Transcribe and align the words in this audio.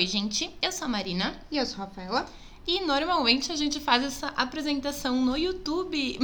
Oi, 0.00 0.06
gente, 0.06 0.50
eu 0.62 0.72
sou 0.72 0.86
a 0.86 0.88
Marina. 0.88 1.38
E 1.50 1.58
eu 1.58 1.66
sou 1.66 1.82
a 1.82 1.84
Rafaela. 1.84 2.26
E 2.66 2.80
normalmente 2.86 3.52
a 3.52 3.54
gente 3.54 3.78
faz 3.78 4.02
essa 4.02 4.28
apresentação 4.28 5.22
no 5.22 5.36
YouTube, 5.36 6.18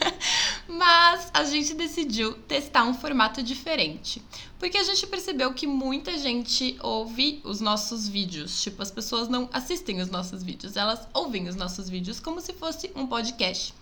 mas 0.68 1.30
a 1.32 1.42
gente 1.44 1.72
decidiu 1.72 2.34
testar 2.42 2.84
um 2.84 2.92
formato 2.92 3.42
diferente. 3.42 4.22
Porque 4.58 4.76
a 4.76 4.82
gente 4.82 5.06
percebeu 5.06 5.54
que 5.54 5.66
muita 5.66 6.18
gente 6.18 6.76
ouve 6.82 7.40
os 7.42 7.58
nossos 7.58 8.06
vídeos. 8.06 8.62
Tipo, 8.62 8.82
as 8.82 8.90
pessoas 8.90 9.30
não 9.30 9.48
assistem 9.50 10.02
os 10.02 10.10
nossos 10.10 10.42
vídeos, 10.42 10.76
elas 10.76 11.08
ouvem 11.14 11.48
os 11.48 11.56
nossos 11.56 11.88
vídeos 11.88 12.20
como 12.20 12.38
se 12.42 12.52
fosse 12.52 12.92
um 12.94 13.06
podcast. 13.06 13.72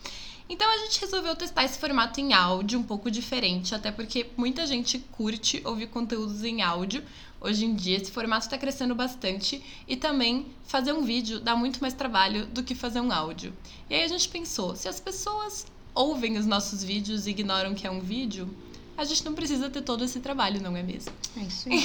Então 0.49 0.71
a 0.71 0.79
gente 0.79 1.01
resolveu 1.01 1.35
testar 1.35 1.65
esse 1.65 1.79
formato 1.79 2.21
em 2.21 2.35
áudio, 2.35 2.79
um 2.79 2.83
pouco 2.83 3.11
diferente, 3.11 3.75
até 3.75 3.91
porque 3.91 4.27
muita 4.37 4.67
gente 4.67 4.99
curte 4.99 5.63
ouvir 5.65 5.87
conteúdos 5.87 6.45
em 6.45 6.61
áudio. 6.61 7.03
Hoje 7.41 7.65
em 7.65 7.75
dia 7.75 7.97
esse 7.97 8.11
formato 8.11 8.47
está 8.47 8.59
crescendo 8.59 8.95
bastante 8.95 9.63
e 9.89 9.97
também 9.97 10.47
fazer 10.67 10.93
um 10.93 11.03
vídeo 11.03 11.41
dá 11.41 11.57
muito 11.57 11.81
mais 11.81 11.95
trabalho 11.95 12.47
do 12.47 12.63
que 12.63 12.75
fazer 12.75 13.01
um 13.01 13.11
áudio. 13.11 13.55
E 13.89 13.95
aí 13.95 14.05
a 14.05 14.09
gente 14.09 14.29
pensou, 14.29 14.77
se 14.77 14.89
as 14.89 15.01
pessoas 15.01 15.67
ouvem 15.95 16.37
os 16.37 16.47
nossos 16.47 16.83
vídeos 16.85 17.27
e 17.27 17.31
ignoram 17.31 17.75
que 17.75 17.87
é 17.87 17.91
um 17.91 18.01
vídeo, 18.01 18.49
a 18.97 19.05
gente 19.05 19.25
não 19.25 19.35
precisa 19.35 19.71
ter 19.71 19.83
todo 19.83 20.05
esse 20.05 20.21
trabalho, 20.21 20.61
não 20.61 20.77
é 20.77 20.83
mesmo? 20.83 21.13
É 21.37 21.41
isso 21.41 21.69
aí. 21.69 21.83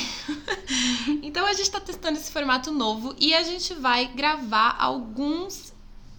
então 1.23 1.45
a 1.45 1.53
gente 1.53 1.63
está 1.63 1.79
testando 1.79 2.17
esse 2.17 2.31
formato 2.31 2.71
novo 2.71 3.15
e 3.17 3.33
a 3.33 3.43
gente 3.43 3.73
vai 3.73 4.07
gravar 4.07 4.75
alguns 4.79 5.73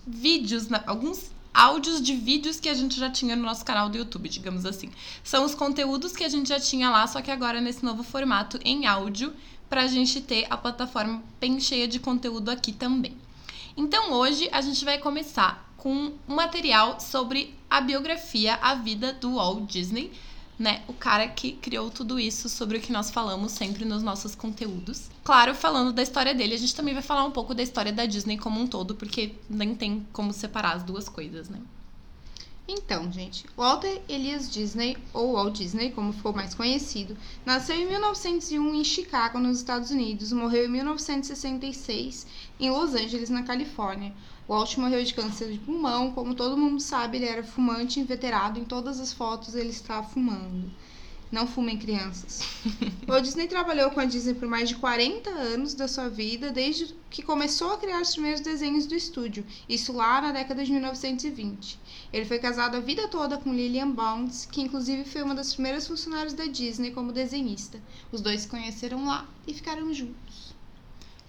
vídeos, 0.06 0.68
alguns 0.86 1.30
áudios 1.52 2.00
de 2.00 2.14
vídeos 2.14 2.60
que 2.60 2.68
a 2.68 2.74
gente 2.74 2.98
já 2.98 3.10
tinha 3.10 3.36
no 3.36 3.42
nosso 3.42 3.64
canal 3.64 3.88
do 3.88 3.98
YouTube, 3.98 4.28
digamos 4.28 4.64
assim. 4.64 4.90
São 5.22 5.44
os 5.44 5.54
conteúdos 5.54 6.16
que 6.16 6.24
a 6.24 6.28
gente 6.28 6.48
já 6.48 6.60
tinha 6.60 6.90
lá, 6.90 7.06
só 7.06 7.20
que 7.20 7.30
agora 7.30 7.60
nesse 7.60 7.84
novo 7.84 8.02
formato 8.02 8.58
em 8.64 8.86
áudio, 8.86 9.32
para 9.68 9.82
a 9.82 9.86
gente 9.86 10.20
ter 10.20 10.46
a 10.50 10.56
plataforma 10.56 11.22
bem 11.40 11.60
cheia 11.60 11.86
de 11.86 12.00
conteúdo 12.00 12.50
aqui 12.50 12.72
também. 12.72 13.16
Então 13.76 14.12
hoje 14.12 14.48
a 14.52 14.60
gente 14.60 14.84
vai 14.84 14.98
começar 14.98 15.72
com 15.76 16.12
um 16.28 16.34
material 16.34 17.00
sobre 17.00 17.54
a 17.68 17.80
biografia, 17.80 18.58
a 18.60 18.74
vida 18.74 19.12
do 19.12 19.34
Walt 19.36 19.70
Disney 19.70 20.12
né, 20.60 20.82
o 20.86 20.92
cara 20.92 21.26
que 21.26 21.52
criou 21.52 21.88
tudo 21.88 22.20
isso 22.20 22.46
sobre 22.46 22.76
o 22.76 22.80
que 22.82 22.92
nós 22.92 23.10
falamos 23.10 23.52
sempre 23.52 23.82
nos 23.86 24.02
nossos 24.02 24.34
conteúdos. 24.34 25.08
Claro, 25.24 25.54
falando 25.54 25.90
da 25.90 26.02
história 26.02 26.34
dele, 26.34 26.52
a 26.52 26.58
gente 26.58 26.74
também 26.74 26.92
vai 26.92 27.02
falar 27.02 27.24
um 27.24 27.30
pouco 27.30 27.54
da 27.54 27.62
história 27.62 27.90
da 27.90 28.04
Disney 28.04 28.36
como 28.36 28.60
um 28.60 28.66
todo, 28.66 28.94
porque 28.94 29.34
nem 29.48 29.74
tem 29.74 30.06
como 30.12 30.34
separar 30.34 30.76
as 30.76 30.82
duas 30.82 31.08
coisas, 31.08 31.48
né? 31.48 31.58
Então, 32.72 33.10
gente, 33.10 33.44
Walter 33.56 34.00
Elias 34.08 34.48
Disney, 34.48 34.96
ou 35.12 35.32
Walt 35.32 35.56
Disney, 35.56 35.90
como 35.90 36.12
ficou 36.12 36.32
mais 36.32 36.54
conhecido, 36.54 37.16
nasceu 37.44 37.74
em 37.74 37.84
1901 37.84 38.74
em 38.76 38.84
Chicago, 38.84 39.40
nos 39.40 39.58
Estados 39.58 39.90
Unidos, 39.90 40.30
morreu 40.30 40.66
em 40.66 40.68
1966 40.68 42.28
em 42.60 42.70
Los 42.70 42.94
Angeles, 42.94 43.28
na 43.28 43.42
Califórnia. 43.42 44.14
Walt 44.48 44.76
morreu 44.76 45.02
de 45.02 45.12
câncer 45.12 45.50
de 45.50 45.58
pulmão, 45.58 46.12
como 46.12 46.32
todo 46.32 46.56
mundo 46.56 46.78
sabe, 46.78 47.16
ele 47.16 47.26
era 47.26 47.42
fumante 47.42 47.98
inveterado, 47.98 48.60
em 48.60 48.64
todas 48.64 49.00
as 49.00 49.12
fotos 49.12 49.56
ele 49.56 49.70
está 49.70 50.00
fumando. 50.04 50.70
Não 51.30 51.46
fumem 51.46 51.78
crianças. 51.78 52.40
Walt 53.06 53.22
Disney 53.22 53.46
trabalhou 53.46 53.90
com 53.92 54.00
a 54.00 54.04
Disney 54.04 54.34
por 54.34 54.48
mais 54.48 54.68
de 54.68 54.74
40 54.74 55.30
anos 55.30 55.74
da 55.74 55.86
sua 55.86 56.08
vida, 56.08 56.50
desde 56.50 56.92
que 57.08 57.22
começou 57.22 57.72
a 57.72 57.78
criar 57.78 58.00
os 58.00 58.12
primeiros 58.12 58.40
desenhos 58.40 58.84
do 58.84 58.96
estúdio, 58.96 59.46
isso 59.68 59.92
lá 59.92 60.20
na 60.20 60.32
década 60.32 60.64
de 60.64 60.72
1920. 60.72 61.78
Ele 62.12 62.24
foi 62.24 62.40
casado 62.40 62.76
a 62.76 62.80
vida 62.80 63.06
toda 63.06 63.38
com 63.38 63.54
Lillian 63.54 63.92
Bounds, 63.92 64.44
que 64.44 64.60
inclusive 64.60 65.04
foi 65.04 65.22
uma 65.22 65.34
das 65.34 65.54
primeiras 65.54 65.86
funcionárias 65.86 66.32
da 66.32 66.46
Disney 66.46 66.90
como 66.90 67.12
desenhista. 67.12 67.80
Os 68.10 68.20
dois 68.20 68.40
se 68.40 68.48
conheceram 68.48 69.06
lá 69.06 69.28
e 69.46 69.54
ficaram 69.54 69.94
juntos. 69.94 70.54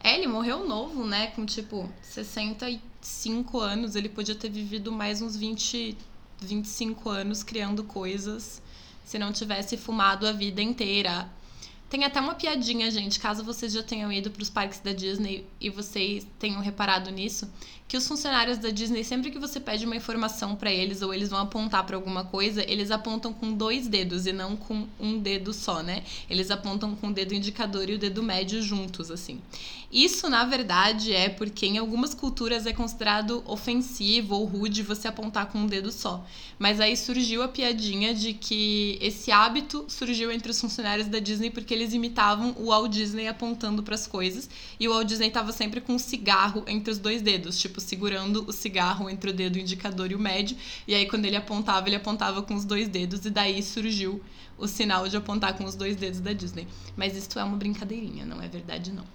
É, 0.04 0.16
ele 0.18 0.28
morreu 0.28 0.68
novo, 0.68 1.06
né? 1.06 1.28
Com 1.28 1.46
tipo 1.46 1.88
65 2.02 3.60
anos. 3.60 3.96
Ele 3.96 4.10
podia 4.10 4.34
ter 4.34 4.50
vivido 4.50 4.92
mais 4.92 5.22
uns 5.22 5.36
20, 5.36 5.96
25 6.42 7.08
anos 7.08 7.44
criando 7.44 7.84
coisas 7.84 8.60
se 9.04 9.20
não 9.20 9.32
tivesse 9.32 9.78
fumado 9.78 10.28
a 10.28 10.32
vida 10.32 10.62
inteira. 10.62 11.30
Tem 11.90 12.06
até 12.06 12.22
uma 12.22 12.36
piadinha, 12.36 12.90
gente, 12.90 13.20
caso 13.20 13.44
vocês 13.44 13.74
já 13.74 13.84
tenham 13.84 14.12
ido 14.12 14.32
para 14.32 14.42
os 14.42 14.50
parques 14.50 14.80
da 14.80 14.94
Disney 14.94 15.46
e 15.60 15.70
vocês 15.70 16.26
tenham 16.40 16.62
reparado 16.62 17.12
nisso, 17.12 17.52
que 17.92 17.98
os 17.98 18.08
funcionários 18.08 18.58
da 18.58 18.70
Disney, 18.70 19.04
sempre 19.04 19.30
que 19.30 19.38
você 19.38 19.60
pede 19.60 19.86
uma 19.86 19.98
informação 19.98 20.56
para 20.56 20.72
eles 20.72 21.02
ou 21.02 21.14
eles 21.14 21.28
vão 21.28 21.40
apontar 21.40 21.86
para 21.86 21.98
alguma 21.98 22.24
coisa, 22.24 22.64
eles 22.66 22.90
apontam 22.90 23.34
com 23.34 23.52
dois 23.52 23.86
dedos 23.86 24.26
e 24.26 24.32
não 24.32 24.56
com 24.56 24.88
um 24.98 25.20
dedo 25.20 25.52
só, 25.52 25.84
né? 25.84 26.02
Eles 26.30 26.50
apontam 26.50 26.96
com 26.96 27.10
o 27.10 27.14
dedo 27.14 27.34
indicador 27.34 27.90
e 27.90 27.96
o 27.96 28.00
dedo 28.00 28.24
médio 28.24 28.62
juntos, 28.62 29.12
assim. 29.12 29.42
Isso, 29.92 30.30
na 30.30 30.46
verdade, 30.46 31.12
é 31.12 31.28
porque 31.28 31.66
em 31.66 31.78
algumas 31.78 32.14
culturas 32.14 32.66
é 32.66 32.72
considerado 32.72 33.44
ofensivo 33.46 34.36
ou 34.36 34.46
rude 34.46 34.84
você 34.84 35.10
apontar 35.10 35.48
com 35.48 35.58
um 35.58 35.68
dedo 35.68 35.92
só. 35.92 36.26
Mas 36.58 36.80
aí 36.80 36.96
surgiu 36.96 37.44
a 37.44 37.50
piadinha 37.50 38.14
de 38.14 38.34
que 38.34 38.98
esse 39.02 39.34
hábito 39.34 39.84
surgiu 39.90 40.32
entre 40.32 40.50
os 40.50 40.62
funcionários 40.62 41.10
da 41.10 41.20
Disney 41.20 41.50
porque 41.50 41.74
eles 41.74 41.94
imitavam 41.94 42.56
o 42.58 42.68
Walt 42.68 42.90
Disney 42.90 43.28
apontando 43.28 43.84
para 43.84 43.96
as 43.96 44.08
coisas 44.08 44.50
e 44.80 44.88
o 44.88 44.94
Walt 44.94 45.08
Disney 45.08 45.28
estava 45.28 45.52
sempre 45.52 45.82
com 45.82 45.96
um 45.96 46.00
cigarro 46.00 46.64
entre 46.68 46.90
os 46.90 46.98
dois 46.98 47.22
dedos, 47.22 47.60
tipo 47.60 47.81
segurando 47.82 48.46
o 48.48 48.52
cigarro 48.54 49.10
entre 49.10 49.30
o 49.30 49.34
dedo 49.34 49.60
indicador 49.60 50.12
e 50.12 50.16
o 50.16 50.20
médio. 50.20 50.56
E 50.88 50.96
aí, 50.96 51.06
quando 51.08 51.26
ele 51.26 51.36
apontava, 51.36 51.88
ele 51.90 51.96
apontava 51.96 52.42
com 52.42 52.54
os 52.56 52.66
dois 52.66 52.88
dedos, 52.88 53.26
e 53.26 53.30
daí 53.30 53.62
surgiu 53.62 54.22
o 54.58 54.68
sinal 54.68 55.08
de 55.08 55.18
apontar 55.18 55.58
com 55.58 55.66
os 55.66 55.76
dois 55.76 55.96
dedos 55.96 56.20
da 56.20 56.34
Disney. 56.34 56.68
Mas 56.96 57.16
isso 57.18 57.38
é 57.38 57.44
uma 57.44 57.58
brincadeirinha, 57.58 58.26
não 58.26 58.42
é 58.42 58.48
verdade, 58.48 58.92
não. 58.92 59.06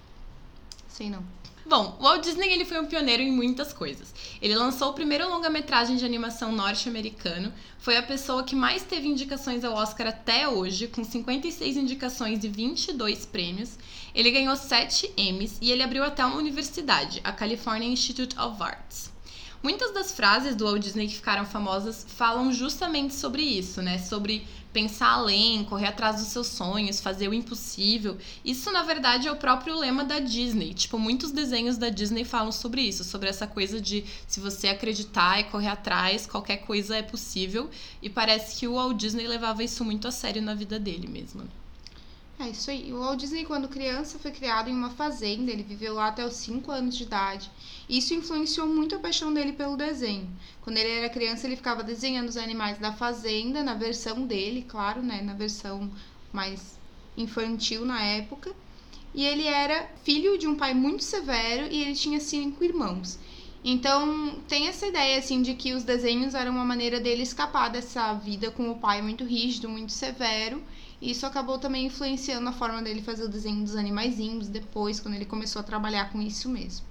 Sei 0.89 1.09
não. 1.09 1.23
Bom, 1.69 1.99
Walt 2.01 2.23
Disney 2.23 2.53
ele 2.53 2.65
foi 2.65 2.79
um 2.79 2.87
pioneiro 2.87 3.25
em 3.25 3.33
muitas 3.33 3.73
coisas. 3.73 4.15
Ele 4.41 4.55
lançou 4.55 4.91
o 4.91 4.93
primeiro 4.93 5.29
longa-metragem 5.29 5.97
de 5.97 6.05
animação 6.05 6.53
norte-americano, 6.53 7.53
foi 7.77 7.97
a 7.97 8.03
pessoa 8.05 8.45
que 8.45 8.55
mais 8.55 8.85
teve 8.85 9.09
indicações 9.09 9.65
ao 9.65 9.75
Oscar 9.75 10.07
até 10.07 10.49
hoje, 10.49 10.87
com 10.87 11.03
56 11.03 11.77
indicações 11.77 12.45
e 12.45 12.49
22 12.49 13.27
prêmios. 13.27 13.77
Ele 14.15 14.31
ganhou 14.31 14.55
7 14.55 15.13
Emmys 15.17 15.59
e 15.61 15.73
ele 15.73 15.83
abriu 15.83 16.05
até 16.05 16.25
uma 16.25 16.37
universidade, 16.37 17.21
a 17.25 17.33
California 17.33 17.89
Institute 17.89 18.39
of 18.39 18.63
Arts. 18.63 19.11
Muitas 19.61 19.93
das 19.93 20.13
frases 20.13 20.55
do 20.55 20.67
Walt 20.67 20.81
Disney 20.81 21.09
que 21.09 21.17
ficaram 21.17 21.45
famosas 21.45 22.07
falam 22.09 22.53
justamente 22.53 23.13
sobre 23.13 23.43
isso, 23.43 23.83
né? 23.83 23.99
Sobre 23.99 24.47
pensar 24.77 25.13
além, 25.13 25.65
correr 25.65 25.87
atrás 25.87 26.17
dos 26.17 26.27
seus 26.27 26.49
sonhos, 26.49 27.01
fazer 27.01 27.29
o 27.29 27.33
impossível. 27.33 28.19
Isso, 28.45 28.71
na 28.71 28.83
verdade, 28.83 29.27
é 29.27 29.33
o 29.33 29.37
próprio 29.37 29.75
lema 29.75 30.05
da 30.05 30.19
Disney. 30.19 30.75
Tipo, 30.75 30.99
muitos 30.99 31.33
desenhos 31.33 31.79
da 31.79 31.89
Disney 31.89 32.27
falam 32.27 32.53
sobre 32.53 32.83
isso, 32.83 33.03
sobre 33.03 33.27
essa 33.27 33.47
coisa 33.47 33.81
de 33.81 34.05
se 34.29 34.39
você 34.39 34.69
acreditar 34.69 35.41
e 35.41 35.45
correr 35.45 35.69
atrás, 35.69 36.27
qualquer 36.27 36.59
coisa 36.59 36.95
é 36.95 37.01
possível. 37.01 37.71
E 38.03 38.11
parece 38.11 38.55
que 38.59 38.69
o 38.69 38.75
Walt 38.75 38.99
Disney 38.99 39.27
levava 39.27 39.65
isso 39.65 39.83
muito 39.83 40.07
a 40.07 40.11
sério 40.11 40.43
na 40.43 40.53
vida 40.53 40.79
dele 40.79 41.09
mesmo. 41.09 41.45
É 42.39 42.51
isso 42.51 42.71
aí. 42.71 42.93
O 42.93 42.99
Walt 42.99 43.19
Disney, 43.19 43.47
quando 43.47 43.67
criança, 43.67 44.19
foi 44.19 44.31
criado 44.31 44.69
em 44.69 44.75
uma 44.75 44.91
fazenda. 44.91 45.51
Ele 45.51 45.63
viveu 45.63 45.95
lá 45.95 46.09
até 46.09 46.25
os 46.25 46.35
5 46.35 46.71
anos 46.71 46.95
de 46.95 47.05
idade. 47.05 47.51
Isso 47.89 48.13
influenciou 48.13 48.67
muito 48.67 48.95
a 48.95 48.99
paixão 48.99 49.33
dele 49.33 49.53
pelo 49.55 49.77
desenho. 49.77 50.29
Quando 50.61 50.77
ele 50.77 50.91
era 50.91 51.09
criança, 51.09 51.47
ele 51.47 51.57
ficava 51.57 51.83
desenhando 51.83 52.29
os 52.29 52.37
animais 52.37 52.79
da 52.79 52.93
fazenda, 52.93 53.63
na 53.63 53.73
versão 53.75 54.27
dele, 54.27 54.67
claro, 54.69 55.03
né? 55.03 55.23
Na 55.23 55.33
versão 55.33 55.91
mais 56.31 56.79
infantil 57.17 57.87
na 57.87 58.03
época. 58.03 58.55
E 59.15 59.25
ele 59.25 59.47
era 59.47 59.89
filho 60.05 60.37
de 60.37 60.47
um 60.47 60.57
pai 60.57 60.75
muito 60.75 61.03
severo 61.03 61.67
e 61.73 61.81
ele 61.81 61.95
tinha 61.95 62.21
cinco 62.21 62.63
irmãos. 62.63 63.19
Então, 63.65 64.39
tem 64.47 64.69
essa 64.69 64.87
ideia, 64.87 65.19
assim, 65.19 65.41
de 65.41 65.55
que 65.55 65.73
os 65.73 65.85
desenhos 65.85 66.35
eram 66.35 66.53
uma 66.53 66.67
maneira 66.67 67.01
dele 67.01 67.23
escapar 67.23 67.71
dessa 67.71 68.13
vida 68.13 68.51
com 68.51 68.71
o 68.71 68.79
pai 68.79 69.01
muito 69.01 69.25
rígido, 69.25 69.71
muito 69.71 69.91
severo 69.91 70.63
isso 71.01 71.27
acabou 71.27 71.59
também 71.59 71.87
influenciando 71.87 72.49
a 72.49 72.53
forma 72.53 72.83
dele 72.83 73.03
fazer 73.03 73.25
o 73.25 73.29
desenho 73.29 73.63
dos 73.63 73.77
animaizinhos 73.77 74.49
depois, 74.49 74.99
quando 75.01 75.15
ele 75.15 75.27
começou 75.27 75.61
a 75.61 75.63
trabalhar 75.63 76.11
com 76.11 76.21
isso 76.23 76.49
mesmo. 76.49 76.87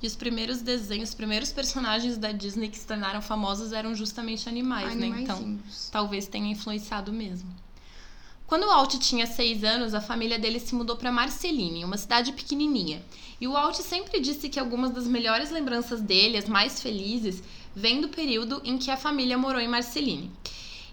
E 0.00 0.06
os 0.06 0.16
primeiros 0.16 0.60
desenhos, 0.60 1.10
os 1.10 1.14
primeiros 1.14 1.52
personagens 1.52 2.18
da 2.18 2.32
Disney 2.32 2.68
que 2.68 2.78
se 2.78 2.86
tornaram 2.86 3.22
famosos 3.22 3.72
eram 3.72 3.94
justamente 3.94 4.48
animais, 4.48 4.96
né? 4.96 5.06
Então, 5.06 5.58
talvez 5.92 6.26
tenha 6.26 6.50
influenciado 6.50 7.12
mesmo. 7.12 7.48
Quando 8.46 8.64
o 8.64 8.66
Walt 8.66 8.98
tinha 8.98 9.26
seis 9.26 9.64
anos, 9.64 9.94
a 9.94 10.00
família 10.00 10.38
dele 10.38 10.60
se 10.60 10.74
mudou 10.74 10.96
para 10.96 11.12
Marceline, 11.12 11.84
uma 11.84 11.96
cidade 11.96 12.32
pequenininha. 12.32 13.02
E 13.40 13.48
o 13.48 13.52
Walt 13.52 13.76
sempre 13.76 14.20
disse 14.20 14.48
que 14.48 14.60
algumas 14.60 14.90
das 14.90 15.06
melhores 15.06 15.50
lembranças 15.50 16.00
dele, 16.00 16.36
as 16.36 16.48
mais 16.48 16.82
felizes, 16.82 17.42
vêm 17.74 18.00
do 18.00 18.08
período 18.08 18.60
em 18.64 18.76
que 18.76 18.90
a 18.90 18.96
família 18.96 19.38
morou 19.38 19.60
em 19.60 19.68
Marceline. 19.68 20.30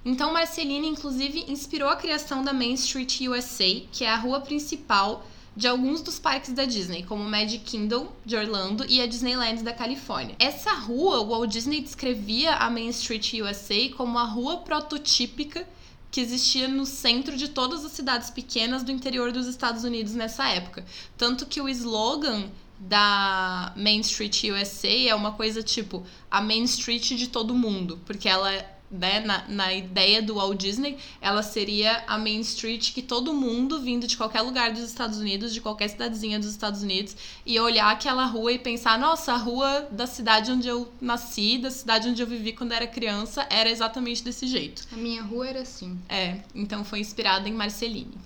Então, 0.04 0.34
Marceline, 0.34 0.88
inclusive, 0.88 1.46
inspirou 1.48 1.90
a 1.90 1.96
criação 1.96 2.44
da 2.44 2.54
Main 2.54 2.74
Street 2.74 3.22
USA, 3.22 3.82
que 3.92 4.06
é 4.06 4.10
a 4.10 4.16
rua 4.16 4.42
principal 4.42 5.26
de 5.56 5.68
alguns 5.68 6.02
dos 6.02 6.18
parques 6.18 6.54
da 6.54 6.64
Disney, 6.64 7.04
como 7.04 7.24
o 7.24 7.30
Magic 7.30 7.66
Kingdom 7.66 8.08
de 8.26 8.38
Orlando 8.38 8.86
e 8.88 9.02
a 9.02 9.06
Disneyland 9.06 9.62
da 9.62 9.74
Califórnia. 9.74 10.36
Essa 10.40 10.74
rua, 10.74 11.20
o 11.20 11.28
Walt 11.28 11.52
Disney 11.52 11.82
descrevia 11.82 12.56
a 12.56 12.70
Main 12.70 12.90
Street 12.90 13.34
USA 13.34 13.90
como 13.98 14.18
a 14.18 14.24
rua 14.24 14.58
prototípica 14.60 15.68
que 16.12 16.22
existia 16.22 16.68
no 16.68 16.86
centro 16.86 17.36
de 17.38 17.50
todas 17.50 17.86
as 17.86 17.92
cidades 17.92 18.30
pequenas 18.30 18.84
do 18.84 18.92
interior 18.92 19.32
dos 19.32 19.48
Estados 19.48 19.84
Unidos 19.84 20.14
nessa 20.14 20.48
época. 20.50 20.86
Tanto 21.18 21.46
que 21.46 21.62
o 21.62 21.70
slogan 21.70 22.50
da 22.80 23.74
Main 23.76 24.00
Street 24.00 24.46
USA 24.46 25.10
é 25.10 25.14
uma 25.14 25.34
coisa 25.34 25.62
tipo 25.62 26.04
a 26.32 26.42
Main 26.42 26.64
Street 26.64 27.10
de 27.10 27.28
todo 27.28 27.54
mundo, 27.54 28.00
porque 28.06 28.30
ela 28.30 28.79
né, 28.92 29.20
na, 29.20 29.48
na 29.48 29.74
ideia 29.74 30.22
do 30.22 30.36
Walt 30.36 30.60
Disney, 30.60 30.98
ela 31.22 31.44
seria 31.44 32.04
a 32.08 32.18
Main 32.18 32.40
Street 32.42 32.94
que 32.94 33.02
todo 33.02 33.34
mundo 33.34 33.80
vindo 33.80 34.08
de 34.08 34.18
qualquer 34.18 34.42
lugar 34.42 34.72
dos 34.72 34.84
Estados 34.84 35.20
Unidos, 35.20 35.54
de 35.54 35.62
qualquer 35.62 35.90
cidadezinha 35.90 36.40
dos 36.40 36.50
Estados 36.50 36.82
Unidos, 36.82 37.16
ia 37.46 37.64
olhar 37.64 37.92
aquela 37.92 38.26
rua 38.26 38.52
e 38.52 38.60
pensar: 38.60 38.98
nossa, 38.98 39.34
a 39.34 39.38
rua 39.38 39.88
da 39.92 40.08
cidade 40.08 40.52
onde 40.52 40.68
eu 40.68 40.92
nasci, 41.00 41.58
da 41.58 41.70
cidade 41.70 42.10
onde 42.10 42.22
eu 42.22 42.28
vivi 42.28 42.54
quando 42.54 42.72
era 42.72 42.88
criança, 42.88 43.46
era 43.50 43.70
exatamente 43.70 44.24
desse 44.24 44.48
jeito. 44.48 44.88
A 44.92 44.96
minha 44.96 45.22
rua 45.22 45.48
era 45.48 45.62
assim. 45.62 46.00
É, 46.10 46.40
então 46.56 46.84
foi 46.84 47.00
inspirada 47.00 47.48
em 47.48 47.54
Marceline. 47.54 48.18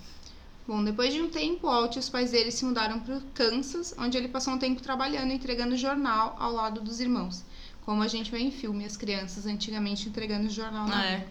Bom, 0.66 0.82
depois 0.82 1.14
de 1.14 1.22
um 1.22 1.30
tempo, 1.30 1.68
Walt 1.68 1.98
e 1.98 2.00
os 2.00 2.08
pais 2.08 2.32
dele 2.32 2.50
se 2.50 2.64
mudaram 2.64 2.98
para 3.02 3.20
Kansas, 3.34 3.94
onde 3.98 4.18
ele 4.18 4.30
passou 4.30 4.54
um 4.54 4.58
tempo 4.58 4.82
trabalhando 4.82 5.32
e 5.32 5.34
entregando 5.34 5.76
jornal 5.76 6.38
ao 6.40 6.54
lado 6.54 6.80
dos 6.80 7.02
irmãos. 7.02 7.44
Como 7.86 8.02
a 8.02 8.08
gente 8.08 8.32
vê 8.32 8.40
em 8.40 8.52
filme, 8.52 8.86
as 8.86 8.96
crianças 8.96 9.46
antigamente 9.46 10.08
entregando 10.08 10.50
jornal 10.50 10.88
na 10.88 11.06
É. 11.06 11.28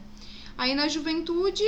Aí 0.57 0.75
na 0.75 0.87
juventude, 0.87 1.65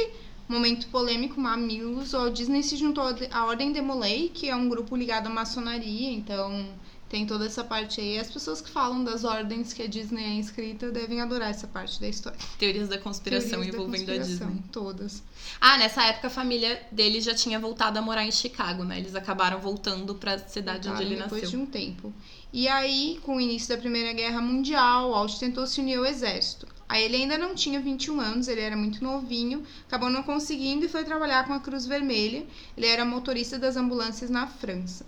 momento 0.48 0.88
polêmico, 0.88 1.40
mamilos, 1.40 2.12
o 2.12 2.28
Disney 2.30 2.62
se 2.62 2.76
juntou 2.76 3.04
à 3.30 3.44
Ordem 3.46 3.72
de 3.72 3.80
Molay, 3.80 4.28
que 4.28 4.48
é 4.48 4.54
um 4.54 4.68
grupo 4.68 4.94
ligado 4.94 5.26
à 5.26 5.30
maçonaria, 5.30 6.10
então 6.10 6.68
tem 7.08 7.24
toda 7.26 7.46
essa 7.46 7.62
parte 7.62 8.00
aí. 8.00 8.18
As 8.18 8.30
pessoas 8.30 8.60
que 8.60 8.68
falam 8.68 9.04
das 9.04 9.24
ordens 9.24 9.72
que 9.72 9.82
a 9.82 9.86
Disney 9.86 10.24
é 10.24 10.34
inscrita 10.34 10.90
devem 10.90 11.20
adorar 11.20 11.48
essa 11.48 11.66
parte 11.66 12.00
da 12.00 12.08
história. 12.08 12.38
Teorias 12.58 12.88
da 12.88 12.98
conspiração 12.98 13.50
Teorias 13.50 13.68
da 13.68 13.78
envolvendo 13.78 14.06
conspiração, 14.06 14.46
a 14.46 14.50
Disney. 14.50 14.64
Todas. 14.72 15.22
Ah, 15.60 15.78
nessa 15.78 16.04
época 16.04 16.26
a 16.26 16.30
família 16.30 16.82
dele 16.90 17.20
já 17.20 17.34
tinha 17.34 17.58
voltado 17.58 17.98
a 17.98 18.02
morar 18.02 18.24
em 18.24 18.32
Chicago, 18.32 18.84
né? 18.84 18.98
Eles 18.98 19.14
acabaram 19.14 19.60
voltando 19.60 20.14
pra 20.16 20.38
cidade 20.38 20.88
onde 20.88 21.02
ele 21.02 21.16
depois 21.16 21.42
nasceu. 21.42 21.50
de 21.50 21.56
um 21.56 21.66
tempo. 21.66 22.12
E 22.56 22.68
aí, 22.68 23.18
com 23.24 23.34
o 23.34 23.40
início 23.40 23.68
da 23.68 23.76
Primeira 23.76 24.12
Guerra 24.12 24.40
Mundial, 24.40 25.10
Walt 25.10 25.40
tentou 25.40 25.66
se 25.66 25.80
unir 25.80 25.98
ao 25.98 26.06
exército. 26.06 26.68
Aí 26.88 27.02
ele 27.02 27.16
ainda 27.16 27.36
não 27.36 27.52
tinha 27.52 27.80
21 27.80 28.20
anos, 28.20 28.46
ele 28.46 28.60
era 28.60 28.76
muito 28.76 29.02
novinho, 29.02 29.64
acabou 29.88 30.08
não 30.08 30.22
conseguindo 30.22 30.84
e 30.84 30.88
foi 30.88 31.02
trabalhar 31.02 31.48
com 31.48 31.52
a 31.52 31.58
Cruz 31.58 31.84
Vermelha. 31.84 32.46
Ele 32.76 32.86
era 32.86 33.04
motorista 33.04 33.58
das 33.58 33.76
ambulâncias 33.76 34.30
na 34.30 34.46
França. 34.46 35.04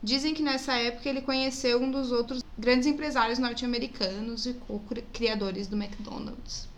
Dizem 0.00 0.34
que 0.34 0.42
nessa 0.44 0.74
época 0.74 1.08
ele 1.08 1.20
conheceu 1.20 1.82
um 1.82 1.90
dos 1.90 2.12
outros 2.12 2.44
grandes 2.56 2.86
empresários 2.86 3.40
norte-americanos 3.40 4.46
e 4.46 4.54
co-criadores 4.54 5.66
do 5.66 5.74
McDonald's. 5.74 6.68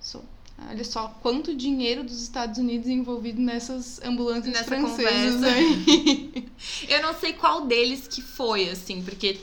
So, 0.00 0.24
olha 0.58 0.84
só 0.84 1.08
quanto 1.22 1.54
dinheiro 1.54 2.02
dos 2.04 2.22
Estados 2.22 2.58
Unidos 2.58 2.88
envolvido 2.88 3.40
nessas 3.40 4.00
ambulâncias 4.02 4.52
Nessa 4.54 4.64
francesas 4.64 5.34
conversa. 5.34 5.46
aí. 5.46 6.48
Eu 6.88 7.02
não 7.02 7.14
sei 7.14 7.32
qual 7.34 7.66
deles 7.66 8.06
que 8.08 8.22
foi, 8.22 8.68
assim, 8.70 9.02
porque, 9.02 9.38